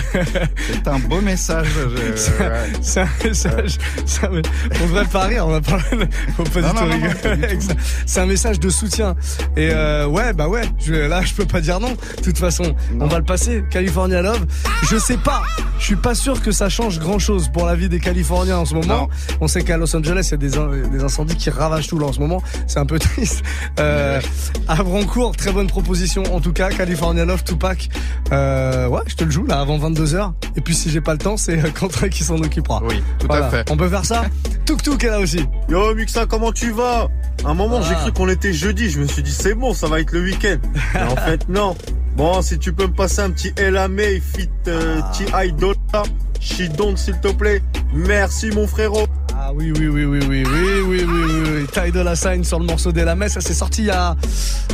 c'est 0.74 0.88
un 0.88 0.99
beau 0.99 1.22
message. 1.22 1.68
je- 1.76 2.15
c'est 2.82 3.01
un- 3.01 3.03
un 3.05 3.28
message. 3.28 3.78
un- 4.24 4.41
on 4.82 4.86
devrait 4.88 5.05
pas 5.05 5.24
rire, 5.26 5.45
on 5.47 5.51
va 5.51 5.61
pas. 5.61 5.80
Faut 6.38 6.43
pas 6.43 6.61
Non, 6.61 6.70
du 6.88 6.99
tout 7.13 7.30
rigoler. 7.30 7.59
C'est 8.05 8.20
un 8.20 8.26
message 8.26 8.59
de 8.59 8.70
soutien. 8.70 9.15
Et 9.55 9.70
euh, 9.72 10.05
ouais, 10.07 10.34
bah 10.34 10.47
ouais. 10.47 10.63
Je, 10.86 10.93
là, 10.93 11.22
je 11.24 11.34
peux 11.34 11.45
pas 11.45 11.61
dire 11.61 11.80
non. 11.80 11.91
De 12.18 12.22
toute 12.24 12.38
façon, 12.38 12.76
on 12.99 13.07
va 13.07 13.18
le 13.20 13.24
passer. 13.26 13.63
California 13.70 14.22
Love. 14.22 14.45
Je 14.89 14.97
sais 14.97 15.18
pas. 15.18 15.43
Je 15.80 15.86
suis 15.86 15.95
pas 15.95 16.15
sûr 16.15 16.41
que 16.41 16.51
ça 16.51 16.70
change 16.70 16.99
grand 16.99 17.20
chose 17.20 17.49
pour 17.49 17.65
la 17.65 17.76
vie 17.76 17.89
des 17.89 17.99
Californiens 17.99 18.57
en 18.57 18.65
ce 18.65 18.74
moment. 18.74 19.01
Non. 19.01 19.09
On 19.41 19.47
sait 19.47 19.63
qu'à 19.63 19.78
Los 19.78 19.95
Angeles, 19.95 20.28
il 20.30 20.32
y 20.32 20.34
a 20.34 20.38
des, 20.38 20.57
in- 20.57 20.88
des 20.89 21.03
incendies 21.03 21.36
qui 21.36 21.49
ravagent 21.49 21.88
tout 21.88 21.99
là 21.99 22.07
en 22.07 22.13
ce 22.13 22.20
moment. 22.20 22.41
C'est 22.68 22.80
un 22.80 22.86
peu 22.86 22.99
triste. 22.99 23.43
Euh, 23.80 24.20
à 24.68 24.82
Brancourt, 24.84 25.36
très 25.36 25.51
bonne 25.51 25.68
proposition. 25.68 26.24
En 26.36 26.39
tout 26.41 26.53
cas, 26.53 26.70
California 26.70 27.26
Love, 27.26 27.43
Tupac. 27.43 27.89
Euh, 28.31 28.87
ouais, 28.87 29.01
je 29.07 29.15
te 29.15 29.23
le 29.23 29.31
joue 29.31 29.45
là 29.45 29.59
avant 29.59 29.77
22h. 29.77 30.33
Et 30.55 30.61
puis 30.61 30.75
si 30.75 30.89
j'ai 30.89 31.01
pas 31.01 31.13
le 31.13 31.19
temps, 31.19 31.37
c'est 31.37 31.57
euh, 31.63 31.69
Quentin 31.79 32.09
qui 32.09 32.23
s'en 32.23 32.37
occupera. 32.37 32.81
Oui, 32.83 33.01
tout 33.19 33.27
Voilà. 33.27 33.45
à 33.47 33.49
fait. 33.49 33.71
On 33.71 33.77
peut 33.77 33.89
faire 33.89 34.05
ça 34.05 34.25
Tuk 34.65 34.81
Tuk 34.83 35.03
est 35.03 35.09
là 35.09 35.19
aussi. 35.19 35.45
Yo 35.69 35.95
Muxa, 35.95 36.25
comment 36.25 36.51
tu 36.51 36.71
vas? 36.71 37.07
À 37.45 37.49
un 37.49 37.53
moment, 37.53 37.81
j'ai 37.81 37.93
cru 37.95 38.11
qu'on 38.11 38.27
était 38.29 38.51
jeudi. 38.53 38.89
Je 38.89 38.99
me 38.99 39.07
suis 39.07 39.23
dit, 39.23 39.31
c'est 39.31 39.53
bon, 39.53 39.73
ça 39.73 39.87
va 39.87 39.99
être 40.01 40.11
le 40.11 40.21
week-end. 40.23 40.57
Mais 40.93 41.03
en 41.03 41.15
fait, 41.25 41.47
non. 41.47 41.75
Bon, 42.17 42.41
si 42.41 42.57
tu 42.57 42.73
peux 42.73 42.87
me 42.87 42.93
passer 42.93 43.21
un 43.21 43.29
petit 43.29 43.53
LMA 43.57 44.19
fit 44.21 44.49
euh, 44.67 44.99
Ah. 45.03 45.11
T.I. 45.15 45.53
Dolla, 45.53 46.03
She 46.41 46.63
Don't, 46.75 46.97
s'il 46.97 47.17
te 47.19 47.29
plaît. 47.29 47.61
Merci, 47.93 48.49
mon 48.51 48.67
frérot. 48.67 49.07
Ah 49.49 49.53
oui, 49.55 49.71
oui, 49.79 49.87
oui, 49.87 50.03
oui, 50.03 50.19
oui, 50.27 50.43
oui, 50.43 50.81
oui, 50.85 51.05
oui, 51.07 51.23
oui, 51.23 51.49
oui. 51.55 51.67
Taille 51.71 51.93
de 51.93 52.01
la 52.01 52.17
Sign 52.17 52.43
sur 52.43 52.59
le 52.59 52.65
morceau 52.65 52.91
d'Elamé, 52.91 53.29
ça 53.29 53.39
s'est 53.39 53.53
sorti 53.53 53.83
il 53.83 53.87
y 53.87 53.91
a, 53.91 54.13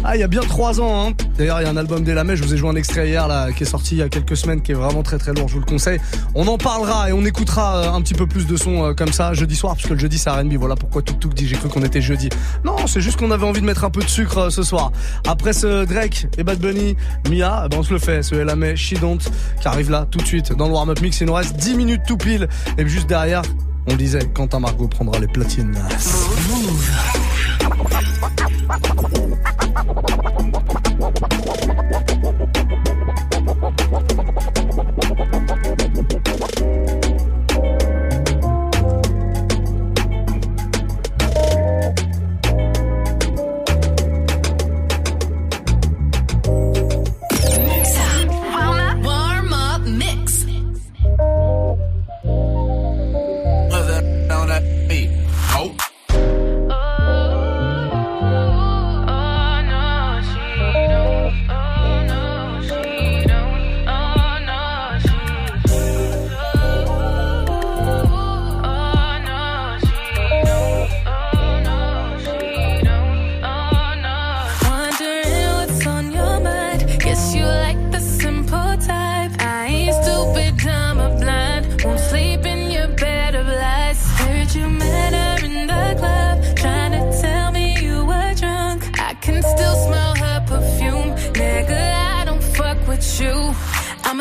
ah, 0.03 0.15
il 0.15 0.19
y 0.19 0.23
a 0.23 0.27
bien 0.27 0.41
trois 0.41 0.81
ans, 0.81 1.09
hein. 1.09 1.13
D'ailleurs, 1.37 1.61
il 1.61 1.65
y 1.65 1.67
a 1.67 1.69
un 1.69 1.77
album 1.77 2.03
d'Elamé, 2.03 2.35
je 2.35 2.43
vous 2.43 2.55
ai 2.55 2.57
joué 2.57 2.69
un 2.69 2.75
extrait 2.75 3.07
hier, 3.07 3.27
là, 3.27 3.51
qui 3.51 3.61
est 3.61 3.67
sorti 3.67 3.93
il 3.93 3.97
y 3.99 4.01
a 4.01 4.09
quelques 4.09 4.35
semaines, 4.35 4.63
qui 4.63 4.71
est 4.71 4.75
vraiment 4.75 5.03
très 5.03 5.19
très 5.19 5.31
lourd, 5.31 5.47
je 5.47 5.53
vous 5.53 5.59
le 5.59 5.67
conseille. 5.67 5.99
On 6.33 6.47
en 6.47 6.57
parlera 6.57 7.07
et 7.07 7.13
on 7.13 7.23
écoutera 7.23 7.83
euh, 7.83 7.91
un 7.91 8.01
petit 8.01 8.15
peu 8.15 8.25
plus 8.25 8.47
de 8.47 8.57
son 8.57 8.83
euh, 8.83 8.93
comme 8.95 9.13
ça 9.13 9.35
jeudi 9.35 9.55
soir, 9.55 9.75
parce 9.75 9.87
que 9.87 9.93
le 9.93 9.99
jeudi 9.99 10.17
c'est 10.17 10.31
R&B, 10.31 10.53
voilà 10.53 10.75
pourquoi 10.75 11.03
Tuk 11.03 11.19
Tuk 11.19 11.35
dit 11.35 11.47
j'ai 11.47 11.57
cru 11.57 11.69
qu'on 11.69 11.83
était 11.83 12.01
jeudi. 12.01 12.29
Non, 12.65 12.87
c'est 12.87 13.01
juste 13.01 13.19
qu'on 13.19 13.29
avait 13.29 13.45
envie 13.45 13.61
de 13.61 13.67
mettre 13.67 13.83
un 13.83 13.91
peu 13.91 14.01
de 14.01 14.09
sucre 14.09 14.39
euh, 14.39 14.49
ce 14.49 14.63
soir. 14.63 14.91
Après 15.27 15.53
ce 15.53 15.85
Drake 15.85 16.25
et 16.39 16.43
Bad 16.43 16.57
Bunny, 16.57 16.97
Mia, 17.29 17.65
eh 17.65 17.69
ben 17.69 17.77
on 17.77 17.83
se 17.83 17.93
le 17.93 17.99
fait, 17.99 18.23
ce 18.23 18.33
Elamé, 18.33 18.75
She 18.75 18.95
Don't, 18.99 19.19
qui 19.61 19.67
arrive 19.67 19.91
là 19.91 20.07
tout 20.09 20.17
de 20.17 20.25
suite 20.25 20.51
dans 20.57 20.65
le 20.65 20.73
warm-up 20.73 20.99
mix, 20.99 21.21
il 21.21 21.27
nous 21.27 21.33
reste 21.33 21.57
10 21.57 21.75
minutes 21.75 22.01
tout 22.07 22.17
pile, 22.17 22.47
et 22.79 22.87
juste 22.87 23.05
derrière, 23.07 23.43
on 23.87 23.95
disait, 23.95 24.25
Quentin 24.33 24.59
Margot 24.59 24.87
prendra 24.87 25.19
les 25.19 25.27
platines. 25.27 25.77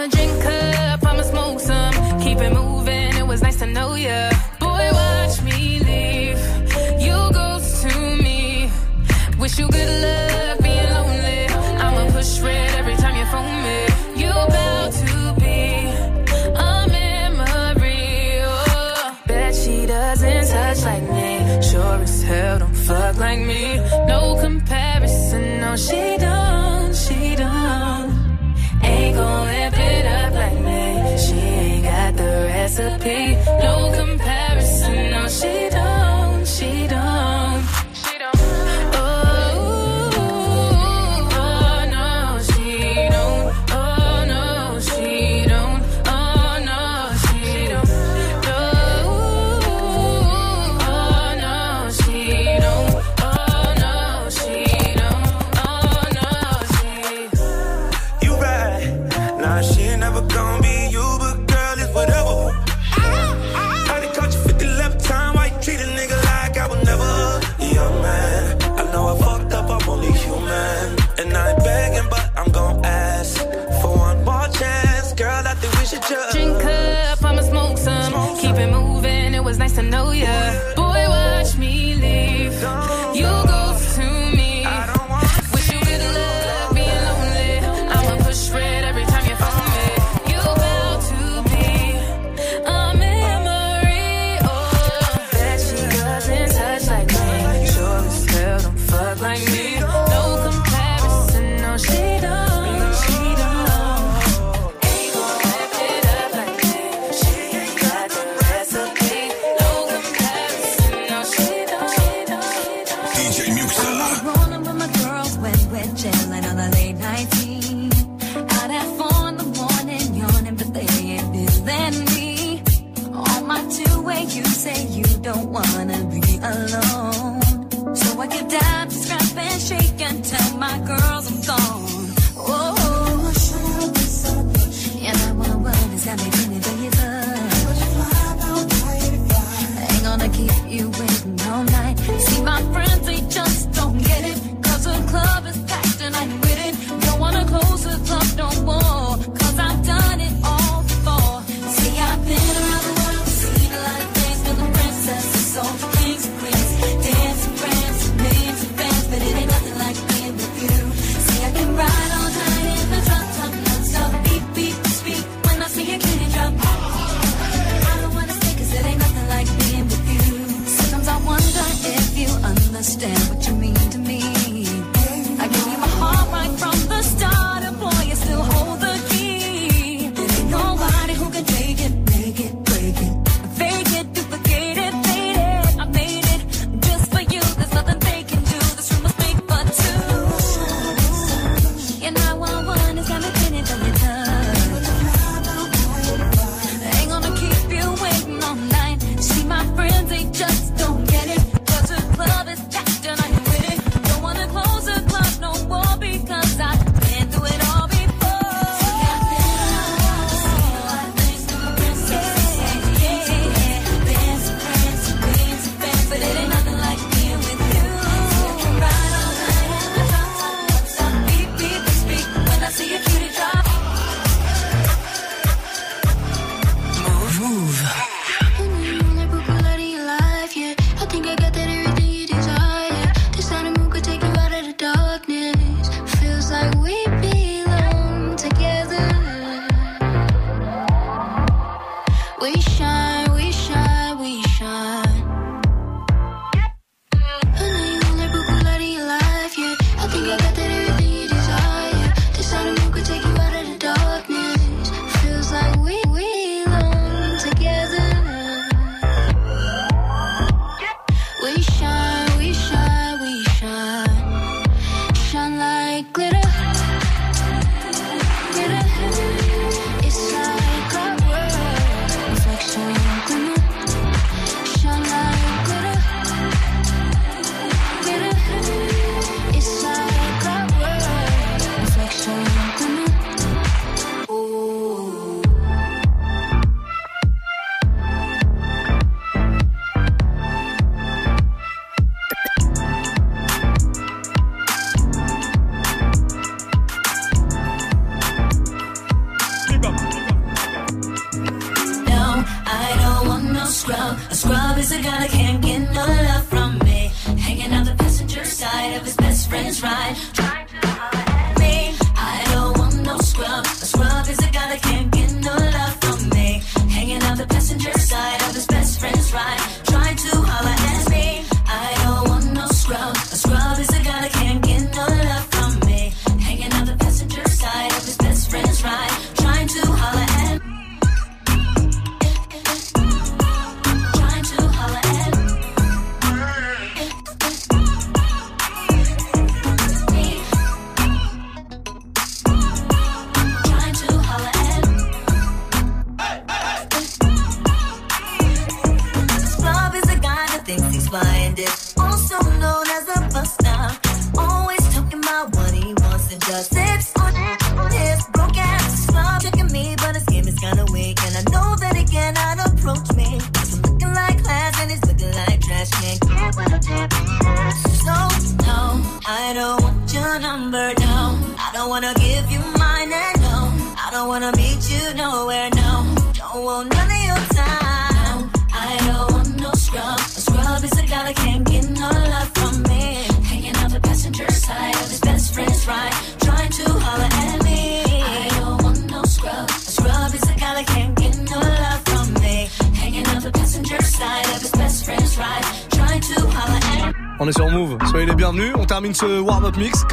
I'ma 0.02 0.10
drink 0.10 0.44
up, 0.44 1.04
I'ma 1.04 1.22
smoke 1.22 1.60
some. 1.60 1.94
Keep 2.20 2.38
it 2.38 2.52
moving. 2.52 3.14
It 3.14 3.24
was 3.24 3.40
nice 3.40 3.58
to 3.60 3.66
know 3.66 3.94
ya. 3.94 4.30
Boy, 4.58 4.88
watch 4.90 5.40
me 5.42 5.78
leave. 5.78 6.40
You 7.00 7.14
ghost 7.32 7.82
to 7.82 8.16
me. 8.16 8.68
Wish 9.38 9.60
you 9.60 9.68
good 9.68 9.92
luck 10.02 10.58
being 10.60 10.90
lonely. 10.90 11.46
I'ma 11.84 12.10
push 12.10 12.40
red 12.40 12.74
every 12.80 12.96
time 12.96 13.14
you 13.16 13.26
phone 13.26 13.62
me. 13.68 13.78
You 14.22 14.30
about 14.30 14.92
to 15.02 15.34
be 15.38 15.94
a 16.66 16.86
memory. 16.98 18.40
Oh, 18.42 19.18
bet 19.28 19.54
she 19.54 19.86
doesn't 19.86 20.48
touch 20.48 20.82
like 20.82 21.08
me. 21.14 21.62
Sure 21.62 22.02
as 22.02 22.22
hell 22.24 22.58
don't 22.58 22.74
fuck 22.74 23.18
like 23.18 23.38
me. 23.38 23.76
No 24.08 24.36
comparison, 24.40 25.60
no 25.60 25.76
she 25.76 26.16
don't, 26.18 26.61
recipe. 32.78 33.36
No 33.62 33.92
comparison, 33.94 35.10
no 35.10 35.28
she 35.28 35.68
don't, 35.70 36.01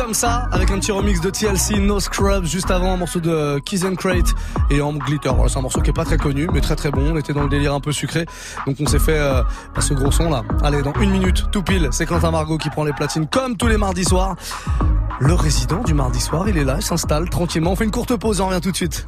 comme 0.09 0.15
ça, 0.15 0.49
avec 0.51 0.71
un 0.71 0.79
petit 0.79 0.91
remix 0.91 1.21
de 1.21 1.29
TLC 1.29 1.79
No 1.79 1.99
Scrubs, 1.99 2.43
juste 2.45 2.71
avant 2.71 2.93
un 2.93 2.97
morceau 2.97 3.19
de 3.19 3.59
Keys 3.59 3.85
and 3.85 3.93
Crate 3.93 4.33
et 4.71 4.81
Amp 4.81 4.97
Glitter. 4.97 5.29
Voilà, 5.29 5.49
c'est 5.49 5.59
un 5.59 5.61
morceau 5.61 5.81
qui 5.81 5.91
est 5.91 5.93
pas 5.93 6.03
très 6.03 6.17
connu, 6.17 6.47
mais 6.51 6.61
très 6.61 6.75
très 6.75 6.89
bon. 6.89 7.11
On 7.13 7.15
était 7.15 7.31
dans 7.31 7.43
le 7.43 7.49
délire 7.49 7.75
un 7.75 7.79
peu 7.79 7.91
sucré, 7.91 8.25
donc 8.65 8.77
on 8.79 8.87
s'est 8.87 8.97
fait 8.97 9.19
euh, 9.19 9.43
ce 9.79 9.93
gros 9.93 10.09
son 10.09 10.31
là. 10.31 10.41
Allez, 10.63 10.81
dans 10.81 10.93
une 10.99 11.11
minute, 11.11 11.51
tout 11.51 11.61
pile, 11.61 11.89
c'est 11.91 12.07
Quentin 12.07 12.31
Margot 12.31 12.57
qui 12.57 12.71
prend 12.71 12.85
les 12.85 12.93
platines 12.93 13.27
comme 13.27 13.55
tous 13.55 13.67
les 13.67 13.77
mardis 13.77 14.03
soirs. 14.03 14.35
Le 15.19 15.35
résident 15.35 15.83
du 15.83 15.93
mardi 15.93 16.19
soir, 16.19 16.49
il 16.49 16.57
est 16.57 16.63
là, 16.63 16.77
il 16.79 16.83
s'installe 16.83 17.29
tranquillement. 17.29 17.73
On 17.73 17.75
fait 17.75 17.85
une 17.85 17.91
courte 17.91 18.15
pause, 18.15 18.41
on 18.41 18.47
revient 18.47 18.61
tout 18.61 18.71
de 18.71 18.75
suite. 18.75 19.07